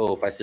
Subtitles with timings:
[0.00, 0.40] Ô, oh, faz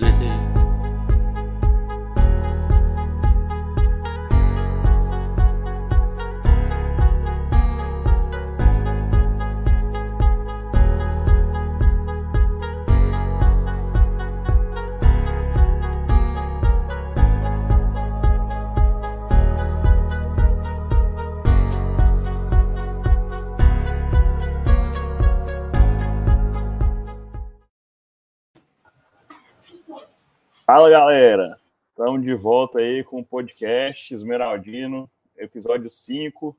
[30.88, 31.60] Fala galera,
[31.90, 36.58] estamos de volta aí com o podcast Esmeraldino, episódio 5.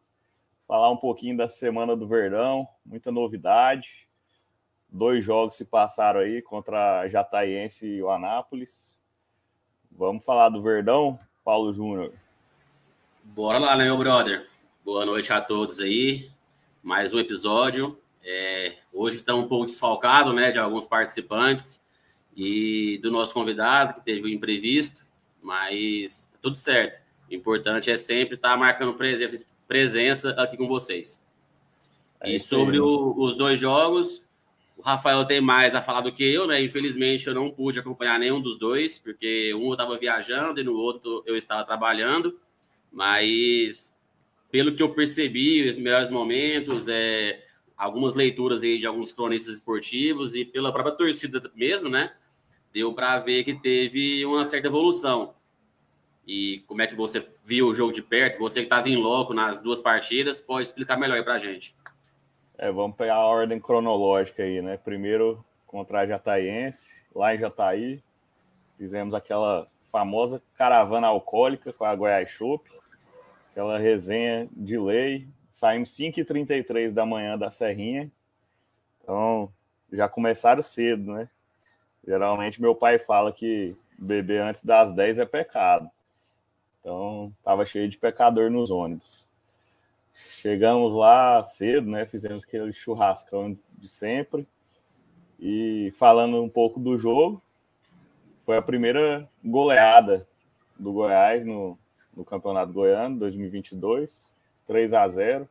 [0.67, 4.07] Falar um pouquinho da semana do Verdão, muita novidade.
[4.87, 8.99] Dois jogos se passaram aí contra a Jataiense e o Anápolis.
[9.91, 12.13] Vamos falar do Verdão, Paulo Júnior.
[13.25, 14.47] Bora lá, né, meu brother?
[14.85, 16.31] Boa noite a todos aí.
[16.83, 17.99] Mais um episódio.
[18.23, 21.83] É, hoje estamos um pouco desfalcado, né, de alguns participantes
[22.39, 25.05] e do nosso convidado, que teve o um imprevisto,
[25.43, 27.03] mas tá tudo certo.
[27.29, 31.21] O importante é sempre estar tá marcando presença, presença aqui com vocês.
[32.21, 34.23] É e sobre o, os dois jogos,
[34.77, 36.63] o Rafael tem mais a falar do que eu, né?
[36.63, 40.75] Infelizmente eu não pude acompanhar nenhum dos dois, porque um eu estava viajando e no
[40.75, 42.39] outro eu estava trabalhando,
[42.93, 43.93] mas
[44.49, 47.45] pelo que eu percebi, os melhores momentos, é,
[47.77, 52.13] algumas leituras aí de alguns cronistas esportivos e pela própria torcida mesmo, né?
[52.73, 55.35] Deu para ver que teve uma certa evolução.
[56.27, 58.39] E como é que você viu o jogo de perto?
[58.39, 61.75] Você que estava em loco nas duas partidas, pode explicar melhor para a gente.
[62.59, 64.77] É, vamos pegar a ordem cronológica aí, né?
[64.77, 68.03] Primeiro contra a Jataiense, lá em Jataí,
[68.77, 72.69] fizemos aquela famosa caravana alcoólica com a Goiás Chopp,
[73.51, 75.29] aquela resenha de lei.
[75.51, 78.11] Saímos 5h33 da manhã da Serrinha,
[79.03, 79.53] então
[79.93, 81.29] já começaram cedo, né?
[82.09, 85.91] Geralmente meu pai fala que beber antes das 10 é pecado.
[86.81, 89.29] Então, tava cheio de pecador nos ônibus.
[90.15, 92.07] Chegamos lá cedo, né?
[92.07, 94.49] Fizemos aquele churrascão de sempre.
[95.39, 97.43] E falando um pouco do jogo,
[98.47, 100.27] foi a primeira goleada
[100.79, 101.79] do Goiás no,
[102.17, 104.33] no Campeonato Goiano 2022,
[104.67, 105.47] 3 a 0.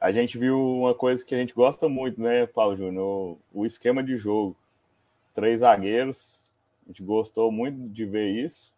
[0.00, 3.04] A gente viu uma coisa que a gente gosta muito, né, Paulo Júnior?
[3.52, 4.56] O, o esquema de jogo
[5.34, 6.50] três zagueiros.
[6.84, 8.72] A gente gostou muito de ver isso.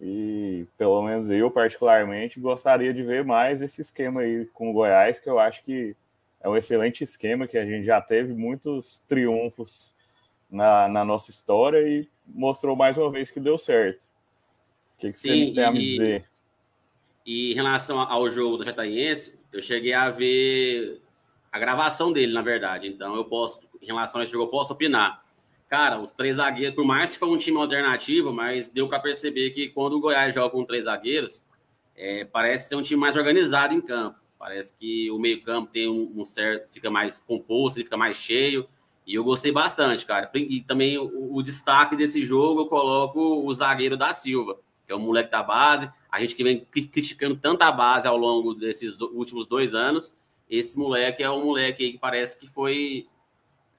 [0.00, 5.18] E pelo menos eu, particularmente, gostaria de ver mais esse esquema aí com o Goiás,
[5.20, 5.96] que eu acho que
[6.40, 9.94] é um excelente esquema, que a gente já teve muitos triunfos
[10.50, 14.04] na, na nossa história e mostrou mais uma vez que deu certo.
[14.96, 16.28] O que, que Sim, você tem a me dizer?
[17.24, 21.00] E em relação ao jogo do Jataiense, eu cheguei a ver
[21.50, 22.88] a gravação dele, na verdade.
[22.88, 25.23] Então, eu posso, em relação a esse jogo, eu posso opinar.
[25.68, 29.50] Cara, os três zagueiros, por mais que foi um time alternativo, mas deu para perceber
[29.50, 31.42] que quando o Goiás joga com três zagueiros,
[31.96, 34.18] é, parece ser um time mais organizado em campo.
[34.38, 38.68] Parece que o meio-campo tem um, um, certo, fica mais composto, ele fica mais cheio.
[39.06, 40.30] E eu gostei bastante, cara.
[40.34, 44.94] E também o, o, destaque desse jogo eu coloco o zagueiro da Silva, que é
[44.94, 45.90] o moleque da base.
[46.10, 50.16] A gente que vem criticando tanta base ao longo desses últimos dois anos.
[50.48, 53.06] Esse moleque é um moleque que parece que foi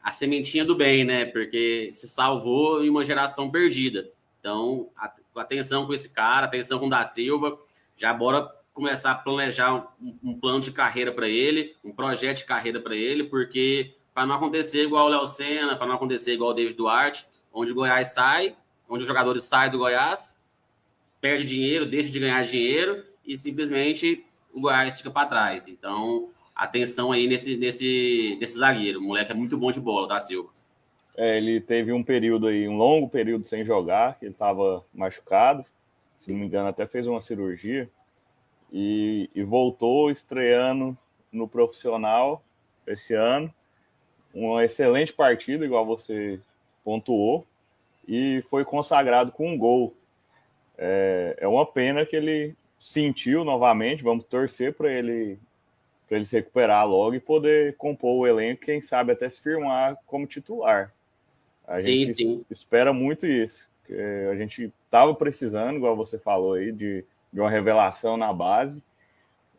[0.06, 1.26] a sementinha do bem, né?
[1.26, 4.08] Porque se salvou em uma geração perdida.
[4.40, 4.92] Então,
[5.36, 7.58] atenção com esse cara, atenção com o da Silva.
[7.98, 12.46] Já bora começar a planejar um, um plano de carreira para ele, um projeto de
[12.46, 16.52] carreira para ele, porque para não acontecer igual o Léo Senna, para não acontecer igual
[16.52, 18.56] o David Duarte, onde o Goiás sai,
[18.88, 20.40] onde os jogadores saem do Goiás,
[21.20, 24.24] perde dinheiro, deixa de ganhar dinheiro e simplesmente
[24.54, 25.68] o Goiás fica para trás.
[25.68, 29.00] Então, atenção aí nesse, nesse, nesse zagueiro.
[29.00, 30.50] O moleque é muito bom de bola, tá, Silva?
[31.18, 35.66] É, ele teve um período aí, um longo período sem jogar, ele estava machucado.
[36.18, 37.90] Se não me engano, até fez uma cirurgia.
[38.72, 40.97] E, e voltou estreando
[41.32, 42.44] no profissional
[42.88, 43.53] esse ano.
[44.34, 46.38] Uma excelente partida, igual você
[46.84, 47.46] pontuou,
[48.08, 49.96] e foi consagrado com um gol.
[50.78, 54.03] É, é uma pena que ele sentiu novamente.
[54.03, 55.40] Vamos torcer para ele
[56.07, 59.97] para ele se recuperar logo e poder compor o elenco, quem sabe até se firmar
[60.05, 60.93] como titular.
[61.67, 62.46] A sim, gente sim.
[62.49, 63.67] espera muito isso.
[64.31, 67.03] A gente estava precisando, igual você falou aí, de,
[67.34, 68.84] de uma revelação na base.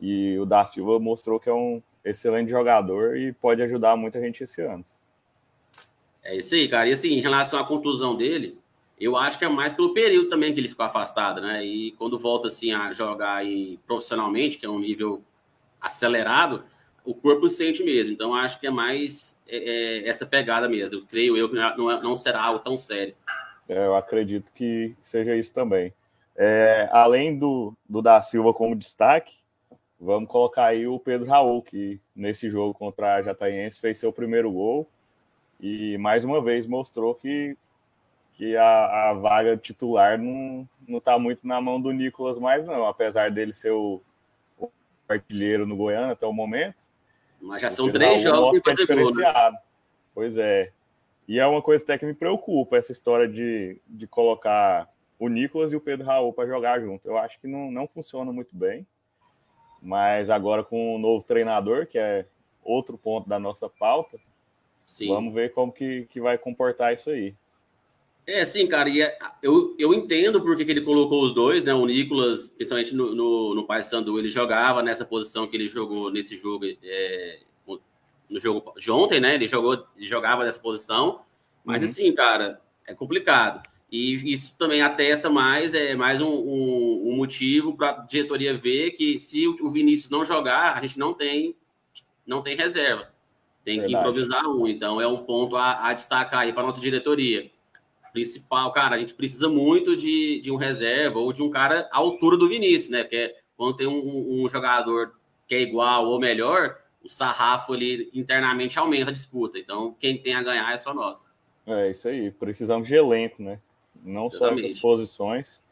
[0.00, 4.44] E o da Silva mostrou que é um excelente jogador e pode ajudar muita gente
[4.44, 4.84] esse ano.
[6.22, 6.88] É isso aí, cara.
[6.88, 8.58] E assim, em relação à contusão dele,
[8.98, 11.64] eu acho que é mais pelo período também que ele ficou afastado, né?
[11.64, 15.22] E quando volta assim a jogar aí profissionalmente, que é um nível
[15.80, 16.64] acelerado,
[17.04, 18.12] o corpo sente mesmo.
[18.12, 20.98] Então, acho que é mais é, é, essa pegada mesmo.
[20.98, 23.14] Eu creio eu que não, é, não será algo tão sério.
[23.68, 25.92] É, eu acredito que seja isso também.
[26.36, 29.34] É, além do, do da Silva como destaque,
[29.98, 34.50] vamos colocar aí o Pedro Raul, que nesse jogo contra a Jataiense fez seu primeiro
[34.52, 34.88] gol
[35.60, 37.56] e mais uma vez mostrou que,
[38.34, 43.30] que a, a vaga titular não está muito na mão do Nicolas mais não, apesar
[43.30, 44.00] dele ser o
[45.08, 46.84] artilheiro no Goiânia até o momento.
[47.40, 49.58] Mas já são três jogos que fazer gol, né?
[50.14, 50.72] Pois é.
[51.28, 54.88] E é uma coisa até que me preocupa, essa história de, de colocar
[55.18, 57.08] o Nicolas e o Pedro Raul para jogar junto.
[57.08, 58.86] Eu acho que não, não funciona muito bem.
[59.82, 62.26] Mas agora com o novo treinador, que é
[62.62, 64.18] outro ponto da nossa pauta,
[64.84, 65.08] sim.
[65.08, 67.34] vamos ver como que, que vai comportar isso aí.
[68.26, 71.72] É, sim, cara, e é, eu, eu entendo porque que ele colocou os dois, né?
[71.72, 76.36] O Nicolas, principalmente no, no, no Paysandu, ele jogava nessa posição que ele jogou nesse
[76.36, 77.38] jogo, é,
[78.28, 79.36] no jogo de ontem, né?
[79.36, 81.20] Ele jogou, ele jogava nessa posição,
[81.64, 81.88] mas uhum.
[81.88, 83.62] assim, cara, é complicado.
[83.90, 88.90] E isso também atesta mais, é mais um, um, um motivo para a diretoria ver
[88.92, 91.54] que se o Vinícius não jogar, a gente não tem,
[92.26, 93.08] não tem reserva.
[93.64, 93.94] Tem Verdade.
[93.94, 94.66] que improvisar um.
[94.66, 97.50] Então é um ponto a, a destacar aí para nossa diretoria.
[98.16, 101.98] Principal, cara, a gente precisa muito de, de um reserva ou de um cara à
[101.98, 103.02] altura do Vinícius, né?
[103.02, 105.14] Porque quando tem um, um jogador
[105.46, 109.58] que é igual ou melhor, o sarrafo ali internamente aumenta a disputa.
[109.58, 111.26] Então, quem tem a ganhar é só nós.
[111.66, 112.30] É isso aí.
[112.30, 113.60] Precisamos de elenco, né?
[114.02, 115.62] não só essas posições.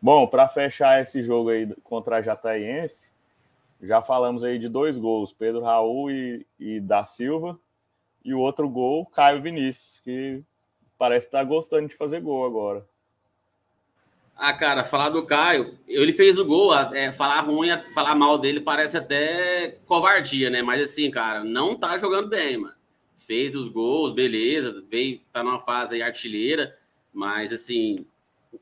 [0.00, 3.12] Bom, para fechar esse jogo aí contra a Jataiense,
[3.82, 7.58] já falamos aí de dois gols, Pedro Raul e, e da Silva,
[8.24, 10.42] e o outro gol, Caio Vinícius, que
[10.98, 12.84] parece estar tá gostando de fazer gol agora.
[14.36, 18.60] Ah, cara, falar do Caio, ele fez o gol, é, falar ruim, falar mal dele
[18.60, 20.62] parece até covardia, né?
[20.62, 22.74] Mas assim, cara, não tá jogando bem, mano.
[23.16, 26.78] Fez os gols, beleza, veio, tá numa fase aí artilheira,
[27.12, 28.06] mas, assim,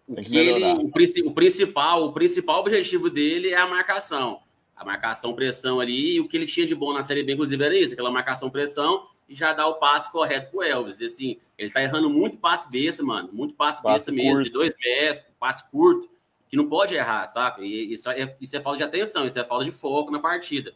[0.09, 0.87] o que, que ele, o,
[1.29, 4.41] o, principal, o principal objetivo dele é a marcação.
[4.77, 7.65] A marcação, pressão ali, e o que ele tinha de bom na Série B, inclusive,
[7.65, 11.01] era isso, aquela marcação, pressão, e já dá o passe correto pro Elvis.
[11.01, 14.45] E, assim, ele tá errando muito passe besta, mano, muito passe, passe besta mesmo, curto.
[14.45, 16.11] de dois metros, passe curto,
[16.49, 17.65] que não pode errar, sabe?
[17.65, 20.75] E isso é, isso é falta de atenção, isso é falta de foco na partida.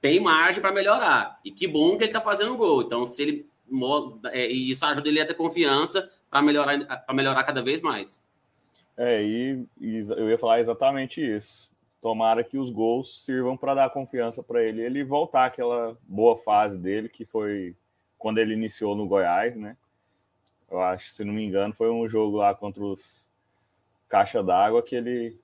[0.00, 1.38] Tem margem para melhorar.
[1.44, 2.82] E que bom que ele tá fazendo gol.
[2.82, 3.50] Então, se ele.
[4.32, 8.20] É, e isso ajuda ele a ter confiança para melhorar, melhorar cada vez mais.
[8.96, 11.70] É, e, e, eu ia falar exatamente isso.
[12.00, 16.78] Tomara que os gols sirvam para dar confiança para ele, ele voltar àquela boa fase
[16.78, 17.76] dele, que foi
[18.18, 19.76] quando ele iniciou no Goiás, né?
[20.70, 23.28] Eu acho, se não me engano, foi um jogo lá contra os
[24.08, 25.38] Caixa d'Água que ele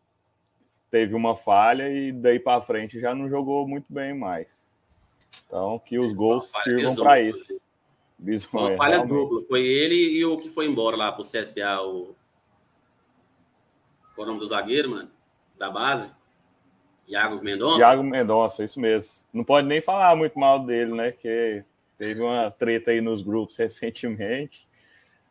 [0.91, 4.75] teve uma falha e daí para frente já não jogou muito bem mais.
[5.47, 7.61] Então, que os gols sirvam para isso.
[8.51, 9.43] Foi uma falha dupla.
[9.47, 12.15] Foi ele e o que foi embora lá pro CSA, o.
[14.15, 15.11] Qual é o nome do zagueiro, mano?
[15.59, 16.11] Da base?
[17.09, 17.79] Iago Mendonça?
[17.79, 19.25] Iago Mendonça, isso mesmo.
[19.33, 21.13] Não pode nem falar muito mal dele, né?
[21.13, 21.63] Que
[21.99, 24.69] teve uma treta aí nos grupos recentemente.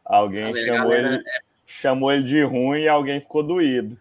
[0.04, 1.40] Alguém chamou, galera, ele, é...
[1.66, 4.00] chamou ele de ruim e alguém ficou doído.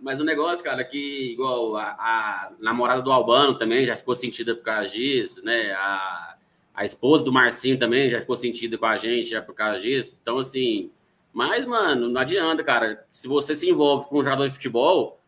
[0.00, 4.16] Mas o negócio, cara, é que igual a, a namorada do Albano também já ficou
[4.16, 5.70] sentida por causa disso, né?
[5.72, 6.36] A,
[6.74, 10.18] a esposa do Marcinho também já ficou sentida com a gente, já por causa disso.
[10.20, 10.90] Então, assim.
[11.32, 13.06] Mas, mano, não adianta, cara.
[13.10, 15.21] Se você se envolve com um jogador de futebol,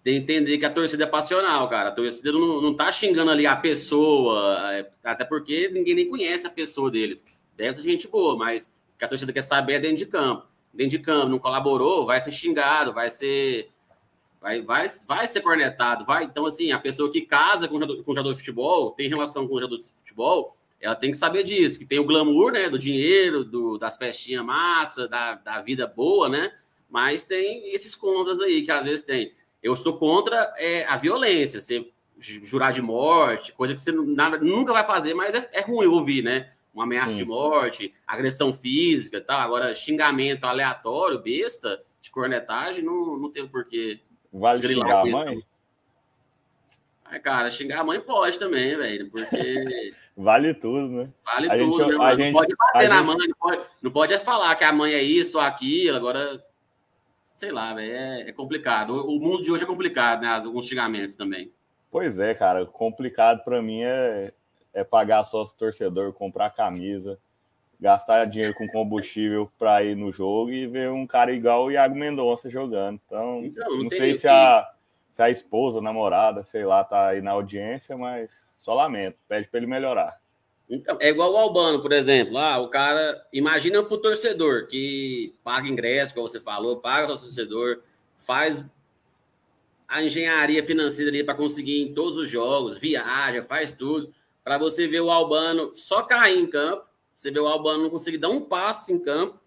[0.00, 1.90] você tem que entender que a torcida é passional, cara.
[1.90, 6.46] A torcida não, não tá xingando ali a pessoa, é, até porque ninguém nem conhece
[6.46, 7.22] a pessoa deles.
[7.54, 10.46] Deve ser gente boa, mas o que a torcida quer saber é dentro de campo.
[10.72, 13.68] Dentro de campo, não colaborou, vai ser xingado, vai ser.
[14.40, 16.24] Vai, vai, vai ser cornetado, vai.
[16.24, 19.46] Então, assim, a pessoa que casa com o jogador, com jogador de futebol, tem relação
[19.46, 22.70] com o jogador de futebol, ela tem que saber disso, que tem o glamour, né,
[22.70, 26.54] do dinheiro, do, das festinhas massa, da, da vida boa, né,
[26.88, 29.38] mas tem esses contras aí que às vezes tem.
[29.62, 34.72] Eu sou contra é, a violência, você jurar de morte, coisa que você nada, nunca
[34.72, 37.16] vai fazer, mas é, é ruim ouvir, né, uma ameaça Sim.
[37.16, 39.36] de morte, agressão física, tá?
[39.36, 44.00] Agora, xingamento aleatório, besta, de cornetagem, não, não tem porquê.
[44.32, 45.42] Vale xingar a mãe?
[47.04, 51.10] Ai, cara, xingar a mãe pode também, velho, porque Vale tudo, né?
[51.24, 53.06] Vale a tudo, gente, né, a gente, não pode bater na gente...
[53.06, 56.44] mãe, não pode, não pode falar que a mãe é isso ou aquilo, agora,
[57.40, 58.90] sei lá, velho, é, é, complicado.
[58.90, 60.28] O, o, mundo de hoje é complicado, né?
[60.28, 61.50] Alguns xingamentos também.
[61.90, 64.30] Pois é, cara, complicado para mim é,
[64.74, 67.18] é pagar sócio torcedor, comprar camisa,
[67.80, 71.94] gastar dinheiro com combustível para ir no jogo e ver um cara igual o Iago
[71.96, 73.00] Mendonça jogando.
[73.06, 74.70] Então, então não, não sei se a
[75.10, 79.16] se a esposa, a namorada, sei lá, tá aí na audiência, mas só lamento.
[79.26, 80.19] Pede para ele melhorar.
[80.70, 82.38] Então, é igual o Albano, por exemplo.
[82.38, 83.26] Ah, o cara.
[83.32, 87.82] Imagina pro torcedor que paga ingresso, como você falou, paga o torcedor,
[88.16, 88.64] faz
[89.90, 94.12] a engenharia financeira ali para conseguir em todos os jogos, viaja, faz tudo,
[94.44, 96.86] para você ver o Albano só cair em campo,
[97.16, 99.40] você vê o Albano não conseguir dar um passe em campo.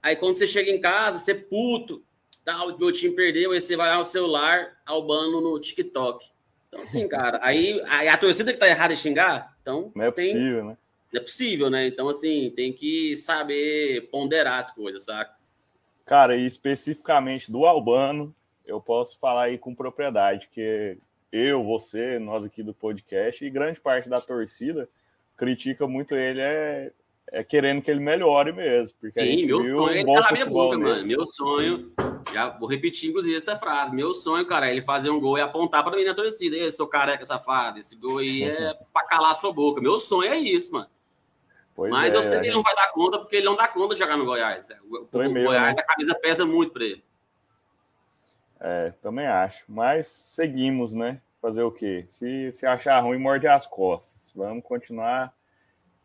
[0.00, 2.04] Aí quando você chega em casa, você puto,
[2.44, 6.24] tá, o meu time perdeu, aí você vai ao celular, Albano no TikTok.
[6.68, 9.90] Então, assim, cara, aí, aí a torcida que tá errada em xingar, então.
[9.94, 10.76] Não é tem, possível, né?
[11.10, 11.86] Não é possível, né?
[11.86, 15.34] Então, assim, tem que saber ponderar as coisas, saca?
[16.04, 18.34] Cara, e especificamente do Albano,
[18.66, 20.98] eu posso falar aí com propriedade, que
[21.32, 24.86] eu, você, nós aqui do podcast e grande parte da torcida
[25.36, 26.92] critica muito ele é,
[27.32, 28.96] é querendo que ele melhore mesmo.
[29.00, 30.88] Porque Sim, a gente meu viu sonho é bom calar minha boca, dele.
[30.88, 31.06] mano.
[31.06, 31.92] Meu sonho,
[32.32, 33.94] já vou repetir, inclusive, essa frase.
[33.94, 36.56] Meu sonho, cara, é ele fazer um gol e apontar para mim na torcida.
[36.56, 39.80] Esse seu careca safado, esse gol aí é pra calar a sua boca.
[39.80, 40.88] Meu sonho é isso, mano.
[41.74, 43.66] Pois Mas é, eu sei que ele não vai dar conta, porque ele não dá
[43.66, 44.68] conta de jogar no Goiás.
[44.88, 45.82] O, o Também mesmo, Goiás, né?
[45.82, 47.04] a camisa pesa muito pra ele.
[48.60, 49.64] É, também acho.
[49.68, 51.20] Mas seguimos, né?
[51.42, 52.06] Fazer o quê?
[52.08, 54.30] Se, se achar ruim, morde as costas.
[54.34, 55.34] Vamos continuar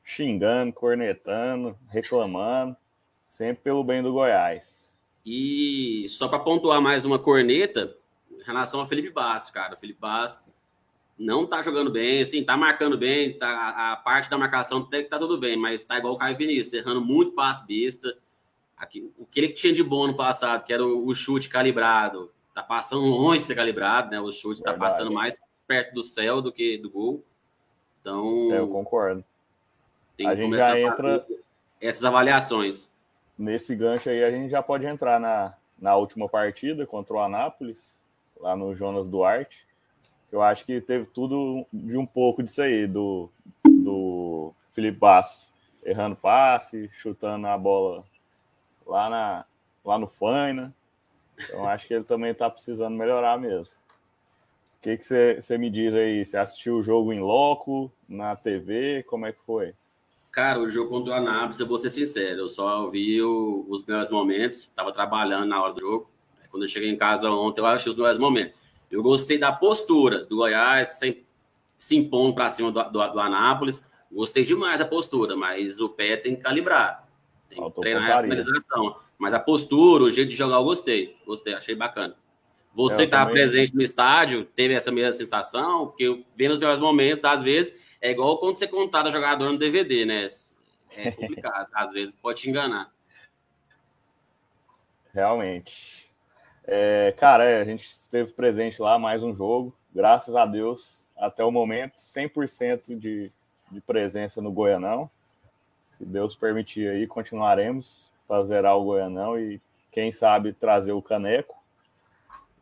[0.09, 2.75] xingando, cornetando, reclamando,
[3.27, 4.99] sempre pelo bem do Goiás.
[5.23, 7.95] E só para pontuar mais uma corneta,
[8.31, 9.75] em relação ao Felipe Basso, cara.
[9.75, 10.43] O Felipe Basso
[11.15, 15.03] não tá jogando bem, assim, tá marcando bem, tá, a, a parte da marcação até
[15.03, 18.17] que tá tudo bem, mas tá igual o Caio Vinícius, errando muito passe besta.
[18.75, 22.31] Aqui, o que ele tinha de bom no passado, que era o, o chute calibrado,
[22.55, 24.19] tá passando longe de ser calibrado, né?
[24.19, 24.91] O chute tá Verdade.
[24.91, 25.37] passando mais
[25.67, 27.23] perto do céu do que do gol.
[28.01, 29.23] Então, É, eu concordo.
[30.19, 31.25] Tem a gente já entra-
[31.79, 32.91] essas avaliações.
[33.37, 38.03] Nesse gancho aí, a gente já pode entrar na, na última partida contra o Anápolis,
[38.37, 39.65] lá no Jonas Duarte.
[40.29, 43.29] Eu acho que teve tudo de um pouco disso aí, do,
[43.63, 45.53] do Felipe Basso
[45.85, 48.03] errando passe, chutando a bola
[48.85, 49.45] lá, na,
[49.85, 50.75] lá no Faina.
[51.39, 53.73] Então acho que ele também está precisando melhorar mesmo.
[54.77, 56.25] O que que você me diz aí?
[56.25, 59.03] Você assistiu o jogo em loco, na TV?
[59.03, 59.73] Como é que foi?
[60.31, 63.83] Cara, o jogo contra o Anápolis, eu vou ser sincero, eu só vi o- os
[63.85, 66.09] melhores momentos, tava trabalhando na hora do jogo.
[66.51, 68.53] Quando eu cheguei em casa ontem, eu achei os melhores momentos.
[68.91, 71.23] Eu gostei da postura do Goiás, sem,
[71.77, 73.87] se impondo para cima do, do, do Anápolis.
[74.11, 77.07] Gostei demais da postura, mas o pé tem que calibrar.
[77.49, 78.95] Tem que treinar a finalização.
[79.17, 81.15] Mas a postura, o jeito de jogar, eu gostei.
[81.25, 82.15] Gostei, achei bacana.
[82.73, 83.43] Você Eu que estava também.
[83.43, 85.87] presente no estádio, teve essa mesma sensação?
[85.87, 90.05] Porque vendo os melhores momentos, às vezes, é igual quando você contar jogador no DVD,
[90.05, 90.27] né?
[90.95, 92.91] É complicado, às vezes pode te enganar.
[95.13, 96.09] Realmente.
[96.65, 99.75] É, cara, é, a gente esteve presente lá, mais um jogo.
[99.93, 103.31] Graças a Deus, até o momento, 100% de,
[103.71, 105.09] de presença no Goianão.
[105.93, 109.59] Se Deus permitir aí, continuaremos para zerar o Goianão e,
[109.91, 111.57] quem sabe, trazer o caneco.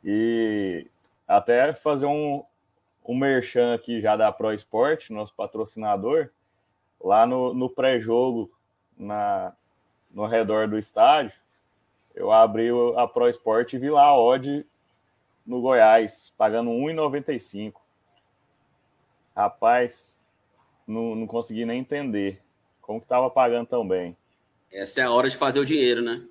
[0.03, 0.87] E
[1.27, 2.43] até fazer um,
[3.07, 6.29] um merchan aqui já da Pro Esporte, nosso patrocinador,
[7.01, 8.51] lá no, no pré-jogo,
[8.97, 9.53] na,
[10.11, 11.33] no redor do estádio
[12.15, 14.65] eu abri o- a Pro Sport e vi lá a odd
[15.45, 17.79] no Goiás, pagando 1,95.
[19.35, 20.19] Rapaz,
[20.87, 22.41] não, não consegui nem entender
[22.81, 24.17] como que tava pagando tão bem.
[24.73, 26.25] Essa é a hora de fazer o dinheiro, né?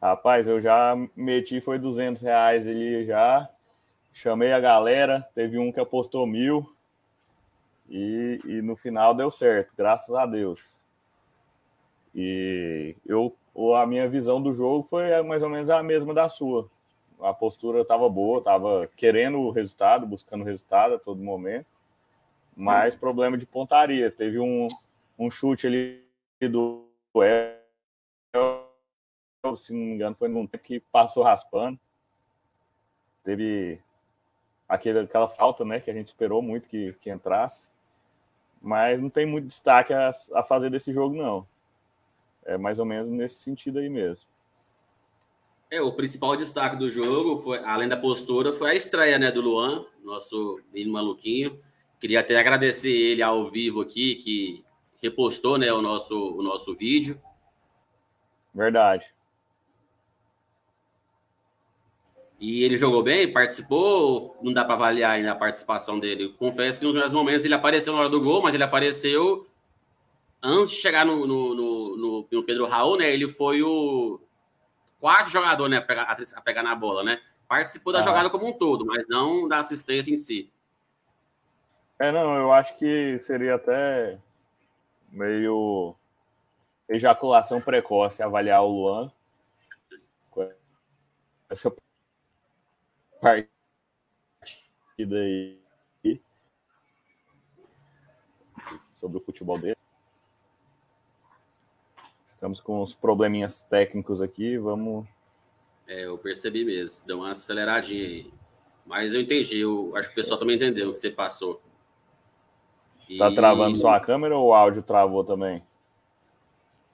[0.00, 3.50] Rapaz, eu já meti, foi 200 reais ali já.
[4.18, 6.68] Chamei a galera, teve um que apostou mil.
[7.88, 10.82] E, e no final deu certo, graças a Deus.
[12.12, 13.32] E eu,
[13.76, 16.68] a minha visão do jogo foi mais ou menos a mesma da sua.
[17.20, 21.66] A postura estava boa, estava querendo o resultado, buscando o resultado a todo momento.
[22.56, 24.10] Mas problema de pontaria.
[24.10, 24.66] Teve um,
[25.16, 26.02] um chute ali
[26.40, 28.66] do El,
[29.56, 31.78] se não me engano, foi num tempo que passou raspando.
[33.22, 33.80] Teve
[34.68, 37.70] aquele, aquela falta, né, que a gente esperou muito que, que entrasse.
[38.60, 41.46] Mas não tem muito destaque a, a fazer desse jogo, não.
[42.44, 44.26] É mais ou menos nesse sentido aí mesmo.
[45.70, 49.40] É, o principal destaque do jogo, foi, além da postura, foi a estreia né, do
[49.40, 51.60] Luan, nosso menino maluquinho.
[52.00, 54.64] Queria até agradecer ele ao vivo aqui, que
[55.02, 57.20] repostou né, o, nosso, o nosso vídeo.
[58.54, 59.14] Verdade.
[62.40, 66.32] E ele jogou bem, participou, não dá para avaliar ainda a participação dele.
[66.38, 69.46] Confesso que nos melhores momentos ele apareceu na hora do gol, mas ele apareceu
[70.40, 73.12] antes de chegar no, no, no, no- no Pedro Raul, né?
[73.12, 74.20] Ele foi o
[75.00, 76.02] quarto jogador né, a, pegar,
[76.36, 77.20] a pegar na bola, né?
[77.48, 78.02] Participou da Ah.
[78.02, 80.48] jogada como um todo, mas não da assistência em si.
[81.98, 84.16] É, não, eu acho que seria até
[85.10, 85.92] meio
[86.88, 89.12] ejaculação precoce avaliar o Luan.
[91.50, 91.74] Essa
[93.20, 95.58] partida aí
[98.94, 99.76] sobre o futebol dele.
[102.24, 105.06] Estamos com uns probleminhas técnicos aqui, vamos.
[105.86, 108.32] É, eu percebi mesmo, deu uma aceleradinha aí.
[108.84, 111.60] Mas eu entendi, eu acho que o pessoal também entendeu o que você passou.
[113.08, 113.18] E...
[113.18, 115.62] Tá travando só a câmera ou o áudio travou também?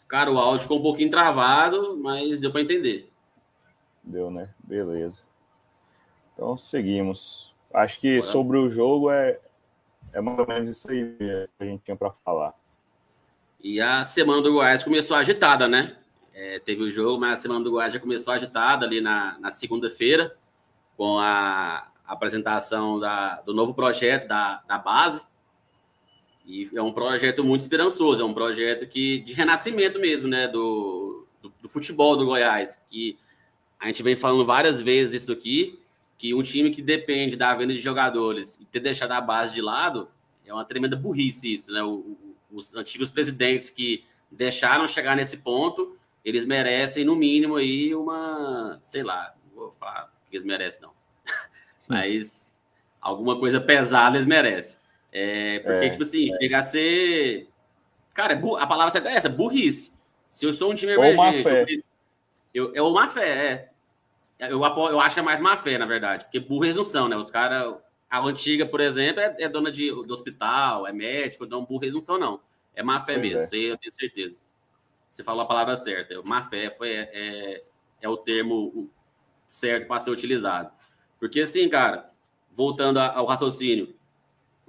[0.07, 3.11] Cara, o áudio ficou um pouquinho travado, mas deu para entender.
[4.03, 4.55] Deu, né?
[4.63, 5.23] Beleza.
[6.35, 7.55] Então seguimos.
[7.73, 8.33] Acho que Bora.
[8.33, 9.39] sobre o jogo é,
[10.13, 12.55] é mais ou menos isso aí que a gente tinha para falar.
[13.63, 15.97] E a semana do Goiás começou agitada, né?
[16.35, 19.49] É, teve o jogo, mas a semana do Goiás já começou agitada ali na, na
[19.49, 20.37] segunda-feira,
[20.97, 25.23] com a apresentação da, do novo projeto da, da base.
[26.45, 31.27] E é um projeto muito esperançoso, é um projeto que de renascimento mesmo, né, do,
[31.41, 32.79] do, do futebol do Goiás.
[32.91, 33.17] Que
[33.79, 35.81] a gente vem falando várias vezes isso aqui,
[36.19, 39.63] que um time que depende da venda de jogadores e ter deixado a base de
[39.63, 40.09] lado
[40.47, 41.83] é uma tremenda burrice isso, né?
[41.83, 47.95] O, o, os antigos presidentes que deixaram chegar nesse ponto, eles merecem no mínimo aí
[47.95, 50.93] uma, sei lá, não vou falar que eles merecem não,
[51.89, 52.51] mas
[53.01, 54.79] alguma coisa pesada eles merecem.
[55.13, 56.37] É, porque, é, tipo assim, é.
[56.39, 57.49] chega a ser.
[58.13, 59.95] Cara, é a palavra certa é essa, burrice.
[60.29, 61.85] Se eu sou um time emergente.
[62.53, 63.71] Eu, eu, é uma fé, é.
[64.51, 66.25] Eu, eu acho que é mais má fé, na verdade.
[66.25, 67.17] Porque burros eles não são, né?
[67.17, 67.75] Os caras.
[68.11, 71.95] A antiga, por exemplo, é, é dona de, do hospital, é médico, então burros eles
[71.95, 72.41] não são, não.
[72.73, 73.59] É má fé mesmo, é.
[73.59, 74.39] eu tenho certeza.
[75.09, 76.21] Você falou a palavra certa.
[76.23, 77.65] Má fé foi, é,
[78.01, 78.91] é o termo
[79.47, 80.71] certo para ser utilizado.
[81.19, 82.11] Porque, assim, cara,
[82.53, 83.95] voltando ao raciocínio,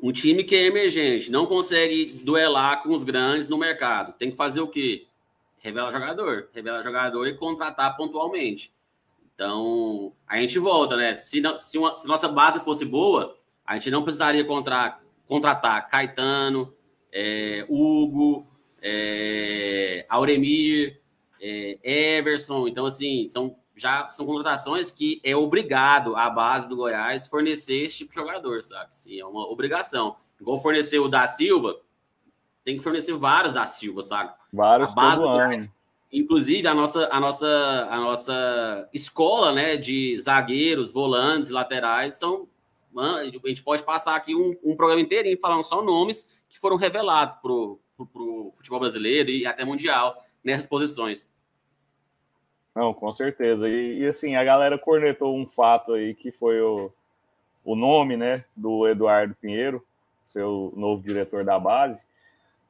[0.02, 4.14] um time que é emergente, não consegue duelar com os grandes no mercado.
[4.18, 5.08] Tem que fazer o quê?
[5.60, 6.50] Revela jogador.
[6.54, 8.72] Revela jogador e contratar pontualmente.
[9.36, 11.14] Então, a gente volta, né?
[11.14, 15.90] Se, não, se, uma, se nossa base fosse boa, a gente não precisaria contra, contratar
[15.90, 16.74] Caetano,
[17.12, 18.48] é, Hugo,
[18.82, 21.02] é, Auremir,
[21.42, 22.68] é, Everson.
[22.68, 27.98] Então, assim, são já são contratações que é obrigado a base do Goiás fornecer esse
[27.98, 28.98] tipo de jogador, sabe?
[28.98, 30.16] Sim, é uma obrigação.
[30.40, 31.76] Igual fornecer o da Silva,
[32.64, 34.34] tem que fornecer vários da Silva, sabe?
[34.52, 35.70] Vários a base do Goiás,
[36.16, 42.48] Inclusive, a nossa, a, nossa, a nossa escola né, de zagueiros, volantes, laterais são.
[42.98, 47.36] A gente pode passar aqui um, um programa inteirinho falando só nomes que foram revelados
[47.36, 51.28] para o futebol brasileiro e até mundial nessas posições.
[52.74, 53.68] Não, com certeza.
[53.68, 56.90] E, e, assim, a galera cornetou um fato aí que foi o,
[57.66, 59.86] o nome, né, do Eduardo Pinheiro,
[60.24, 62.06] seu novo diretor da base,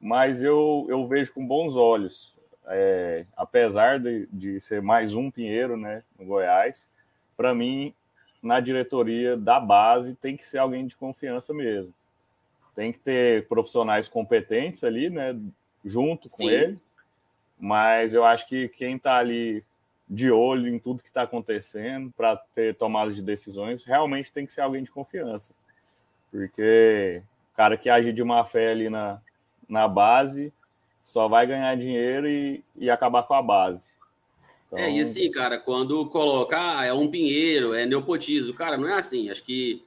[0.00, 2.35] mas eu, eu vejo com bons olhos.
[2.68, 6.88] É, apesar de, de ser mais um Pinheiro, né, no Goiás,
[7.36, 7.94] para mim,
[8.42, 11.94] na diretoria da base tem que ser alguém de confiança mesmo.
[12.74, 15.38] Tem que ter profissionais competentes ali, né,
[15.84, 16.48] junto com Sim.
[16.48, 16.78] ele,
[17.58, 19.64] mas eu acho que quem está ali
[20.08, 24.52] de olho em tudo que está acontecendo para ter tomada de decisões, realmente tem que
[24.52, 25.52] ser alguém de confiança.
[26.30, 29.20] Porque o cara que age de má fé ali na,
[29.68, 30.52] na base
[31.06, 33.92] só vai ganhar dinheiro e, e acabar com a base.
[34.66, 34.76] Então...
[34.76, 38.94] É, e assim, cara, quando coloca, ah, é um pinheiro, é neopotismo, cara, não é
[38.94, 39.30] assim.
[39.30, 39.84] Acho que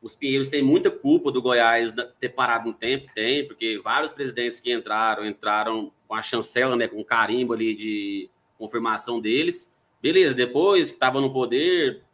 [0.00, 4.60] os pinheiros têm muita culpa do Goiás ter parado no tempo, tem, porque vários presidentes
[4.60, 9.74] que entraram, entraram com a chancela, né, com o carimbo ali de confirmação deles.
[10.00, 12.04] Beleza, depois que estava no poder,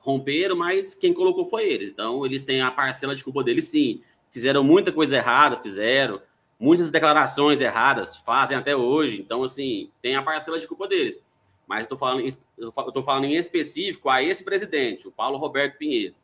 [0.00, 1.90] romperam, mas quem colocou foi eles.
[1.90, 4.02] Então, eles têm a parcela de culpa deles, sim.
[4.32, 6.20] Fizeram muita coisa errada, fizeram.
[6.58, 9.20] Muitas declarações erradas, fazem até hoje.
[9.20, 11.22] Então, assim, tem a parcela de culpa deles.
[11.66, 15.76] Mas eu tô falando, eu tô falando em específico a esse presidente, o Paulo Roberto
[15.76, 16.14] Pinheiro.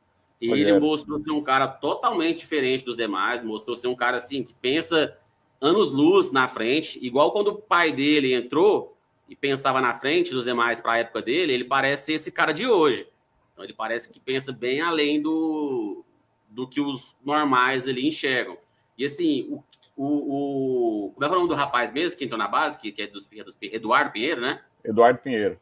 [0.41, 4.43] E ele mostrou ser um cara totalmente diferente dos demais, mostrou ser um cara assim
[4.43, 5.17] que pensa
[5.61, 8.95] anos luz na frente, igual quando o pai dele entrou,
[9.29, 12.53] e pensava na frente dos demais para a época dele, ele parece ser esse cara
[12.53, 13.09] de hoje.
[13.53, 16.05] Então ele parece que pensa bem além do,
[16.49, 18.59] do que os normais ali enxergam.
[18.99, 19.63] E assim, o,
[19.97, 22.91] o, o como é, é o nome do rapaz mesmo que entrou na base, que,
[22.91, 24.61] que é dos, é dos Eduardo Pinheiro, né?
[24.85, 25.59] Eduardo Pinheiro.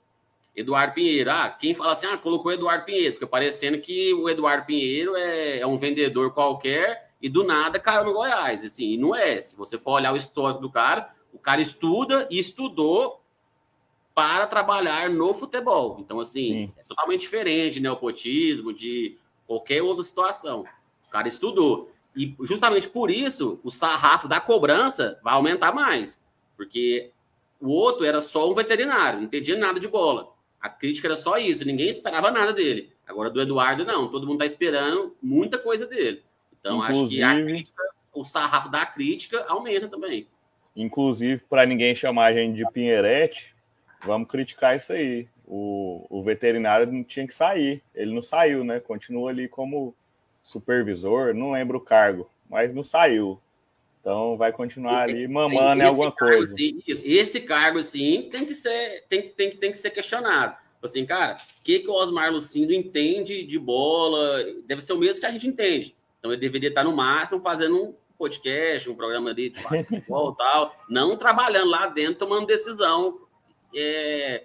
[0.54, 1.30] Eduardo Pinheiro.
[1.30, 5.60] Ah, quem fala assim, ah, colocou Eduardo Pinheiro, fica parecendo que o Eduardo Pinheiro é,
[5.60, 8.64] é um vendedor qualquer e do nada caiu no Goiás.
[8.64, 9.40] Assim, e não é.
[9.40, 13.22] Se você for olhar o histórico do cara, o cara estuda e estudou
[14.14, 15.96] para trabalhar no futebol.
[16.00, 16.72] Então, assim, Sim.
[16.76, 19.16] é totalmente diferente de neopotismo, de
[19.46, 20.64] qualquer outra situação.
[21.06, 21.91] O cara estudou.
[22.14, 26.22] E justamente por isso, o sarrafo da cobrança vai aumentar mais.
[26.56, 27.10] Porque
[27.60, 30.32] o outro era só um veterinário, não entendia nada de bola.
[30.60, 32.92] A crítica era só isso, ninguém esperava nada dele.
[33.06, 34.08] Agora, do Eduardo, não.
[34.08, 36.22] Todo mundo está esperando muita coisa dele.
[36.58, 37.22] Então, Inclusive...
[37.22, 37.82] acho que a crítica,
[38.14, 40.28] o sarrafo da crítica aumenta também.
[40.76, 43.54] Inclusive, para ninguém chamar a gente de Pinherete,
[44.02, 45.28] vamos criticar isso aí.
[45.46, 47.82] O, o veterinário não tinha que sair.
[47.94, 48.80] Ele não saiu, né?
[48.80, 49.94] Continua ali como
[50.42, 53.40] supervisor, não lembro o cargo, mas não saiu.
[54.00, 56.54] Então vai continuar ali mamando em alguma cargo, coisa.
[56.54, 60.56] Sim, esse cargo, sim, tem que ser, tem, tem, tem que ser questionado.
[60.82, 64.44] Assim, cara, o que, que o Osmar Lucindo entende de bola?
[64.66, 65.94] Deve ser o mesmo que a gente entende.
[66.18, 69.52] Então ele deveria estar no máximo fazendo um podcast, um programa de
[69.86, 73.20] futebol e tal, não trabalhando lá dentro, tomando decisão
[73.74, 74.44] é,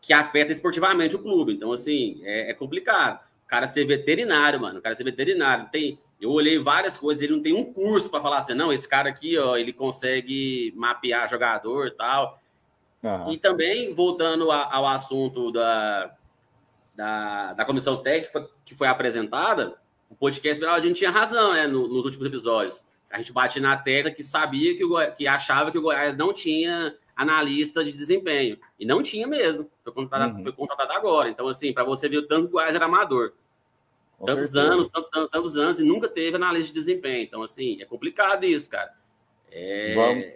[0.00, 1.52] que afeta esportivamente o clube.
[1.52, 3.25] Então, assim, é, é complicado.
[3.46, 4.80] O cara ser veterinário, mano.
[4.80, 5.68] O cara ser veterinário.
[5.70, 8.88] Tem, eu olhei várias coisas, ele não tem um curso para falar assim, não, esse
[8.88, 12.40] cara aqui, ó, ele consegue mapear jogador e tal.
[13.02, 13.32] Uhum.
[13.32, 16.12] E também, voltando a, ao assunto da,
[16.96, 19.76] da, da comissão técnica que foi apresentada,
[20.10, 22.82] o podcast a gente tinha razão, né, no, nos últimos episódios.
[23.10, 26.32] A gente bate na tecla que sabia que, o, que achava que o Goiás não
[26.32, 28.58] tinha analista de desempenho.
[28.78, 29.70] E não tinha mesmo.
[29.82, 30.42] Foi contratado, uhum.
[30.42, 31.30] foi contratado agora.
[31.30, 33.32] Então, assim, para você ver o tanto que o Goiás era amador.
[34.18, 34.74] Com tantos certeza.
[34.74, 37.22] anos, tantos, tantos anos, e nunca teve analista de desempenho.
[37.22, 38.92] Então, assim, é complicado isso, cara.
[39.50, 39.94] É...
[39.94, 40.26] Vamos...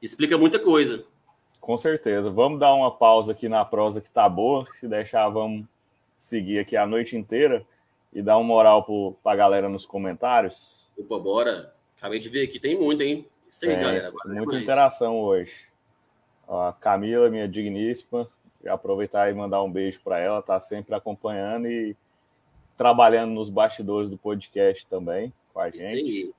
[0.00, 1.04] Explica muita coisa.
[1.60, 2.30] Com certeza.
[2.30, 4.66] Vamos dar uma pausa aqui na prosa que tá boa.
[4.66, 5.66] Se deixar, vamos
[6.16, 7.66] seguir aqui a noite inteira
[8.12, 8.84] e dar uma moral
[9.22, 10.86] para a galera nos comentários.
[10.96, 11.74] Opa, bora.
[11.96, 13.26] Acabei de ver aqui, tem muito, hein?
[13.48, 14.12] Isso aí, galera.
[14.26, 15.52] Muita interação hoje.
[16.48, 18.28] A Camila, minha digníssima,
[18.66, 21.96] aproveitar e mandar um beijo para ela, tá sempre acompanhando e
[22.76, 25.80] trabalhando nos bastidores do podcast também com a gente.
[25.80, 26.34] Sim.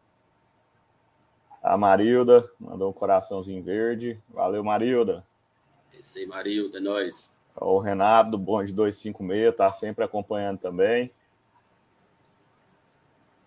[1.64, 4.20] A Marilda mandou um coraçãozinho verde.
[4.30, 5.26] Valeu, Marilda.
[5.98, 7.34] Esse aí, Marilda, é nóis.
[7.56, 11.10] O Renato, do Bonde 256, tá sempre acompanhando também.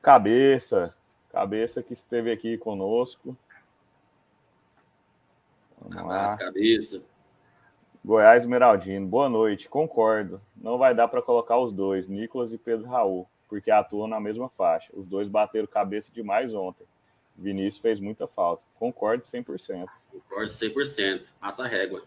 [0.03, 0.95] Cabeça,
[1.31, 3.37] cabeça que esteve aqui conosco.
[5.81, 6.39] Vamos Abraço, lá.
[6.39, 7.03] cabeça.
[8.05, 9.69] Goiás Meraldino, boa noite.
[9.69, 10.41] Concordo.
[10.57, 14.49] Não vai dar para colocar os dois, Nicolas e Pedro Raul, porque atuam na mesma
[14.49, 14.91] faixa.
[14.95, 16.87] Os dois bateram cabeça demais ontem.
[17.37, 18.65] Vinícius fez muita falta.
[18.75, 19.87] Concordo 100%.
[20.11, 21.27] Concordo 100%.
[21.41, 22.03] Passa a régua.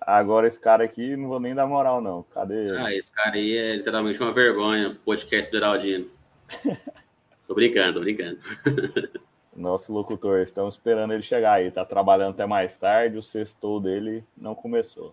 [0.00, 2.22] Agora esse cara aqui não vou nem dar moral não.
[2.22, 2.78] Cadê ele?
[2.78, 6.08] Ah, esse cara aí é literalmente uma vergonha, podcast Beraldino.
[7.46, 8.38] tô brincando, tô brincando.
[9.58, 11.68] Nosso locutor, estamos esperando ele chegar aí.
[11.68, 15.12] Tá trabalhando até mais tarde, o sextou dele não começou.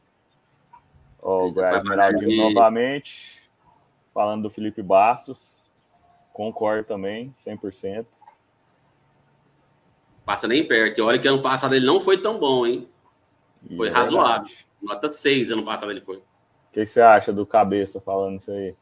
[1.20, 3.42] Ó, o Goiás Meraldino novamente,
[4.14, 5.72] falando do Felipe Bastos.
[6.32, 8.06] Concordo também, 100%.
[10.24, 11.00] Passa nem perto.
[11.00, 12.88] E olha que ano passado ele não foi tão bom, hein?
[13.76, 14.54] Foi é razoável.
[14.80, 16.18] Nota 6 ano passado ele foi.
[16.18, 16.24] O
[16.72, 18.76] que, que, você acha do cabeça falando isso aí?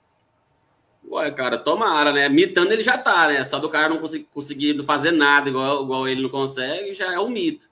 [1.09, 2.29] Ué, cara, tomara, né?
[2.29, 3.43] Mitando ele já tá, né?
[3.43, 7.19] Só do cara não conseguir, conseguir fazer nada igual, igual ele não consegue, já é
[7.19, 7.69] um mito.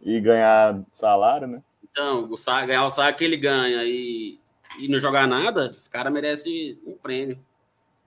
[0.00, 1.62] E ganhar salário, né?
[1.84, 4.38] Então, o salário, ganhar o salário que ele ganha e,
[4.78, 7.38] e não jogar nada, esse cara merece um prêmio.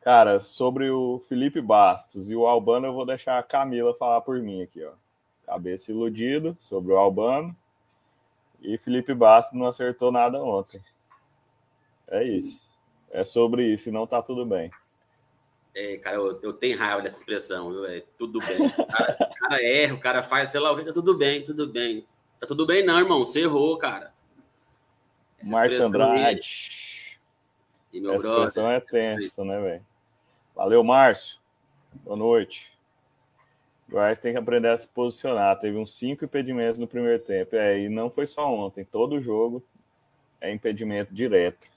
[0.02, 4.40] Cara, sobre o Felipe Bastos e o Albano, eu vou deixar a Camila falar por
[4.40, 4.92] mim aqui, ó.
[5.46, 7.56] Cabeça iludido sobre o Albano.
[8.62, 10.82] E Felipe Bastos não acertou nada ontem.
[12.08, 12.64] É isso.
[13.16, 14.70] É sobre isso, e não tá tudo bem.
[15.74, 17.86] É, cara, eu, eu tenho raiva dessa expressão, viu?
[17.86, 18.68] É, tudo bem.
[18.68, 21.44] O cara, o cara erra, o cara faz, sei lá, o que tá tudo bem,
[21.44, 22.06] tudo bem.
[22.40, 23.24] Tá tudo bem, não, irmão.
[23.24, 24.14] Você errou, cara.
[25.44, 27.20] Márcio Andrade.
[27.94, 29.86] E meu Essa brother, expressão é tensa, né, velho?
[30.54, 31.40] Valeu, Márcio.
[32.04, 32.78] Boa noite.
[33.88, 35.58] Goiás tem que aprender a se posicionar.
[35.60, 37.56] Teve uns cinco impedimentos no primeiro tempo.
[37.56, 38.84] É, e não foi só ontem.
[38.84, 39.64] Todo jogo
[40.42, 41.75] é impedimento direto.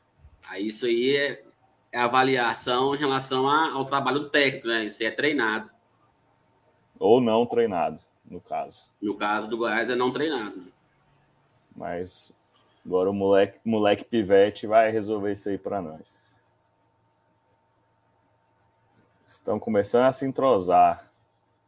[0.48, 1.44] Aí isso aí é,
[1.92, 4.84] é avaliação em relação a, ao trabalho técnico, né?
[4.84, 5.70] Isso aí é treinado.
[6.98, 8.90] Ou não treinado, no caso.
[9.00, 10.72] No caso do Goiás é não treinado.
[11.76, 12.32] Mas
[12.84, 16.26] agora o moleque, moleque pivete vai resolver isso aí para nós.
[19.24, 21.12] Estão começando a se entrosar.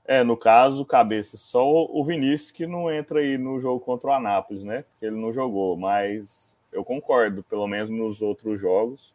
[0.06, 4.12] É, no caso, cabeça, só o Vinícius que não entra aí no jogo contra o
[4.12, 4.82] Anápolis, né?
[4.82, 9.14] Porque ele não jogou, mas eu concordo, pelo menos nos outros jogos,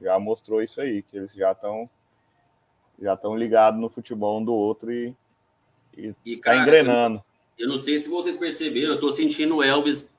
[0.00, 1.88] já mostrou isso aí, que eles já estão
[3.00, 5.14] já estão ligados no futebol um do outro e,
[5.96, 7.22] e, e tá cara, engrenando.
[7.56, 10.12] Eu, eu, não sei se vocês perceberam, eu tô sentindo o Elvis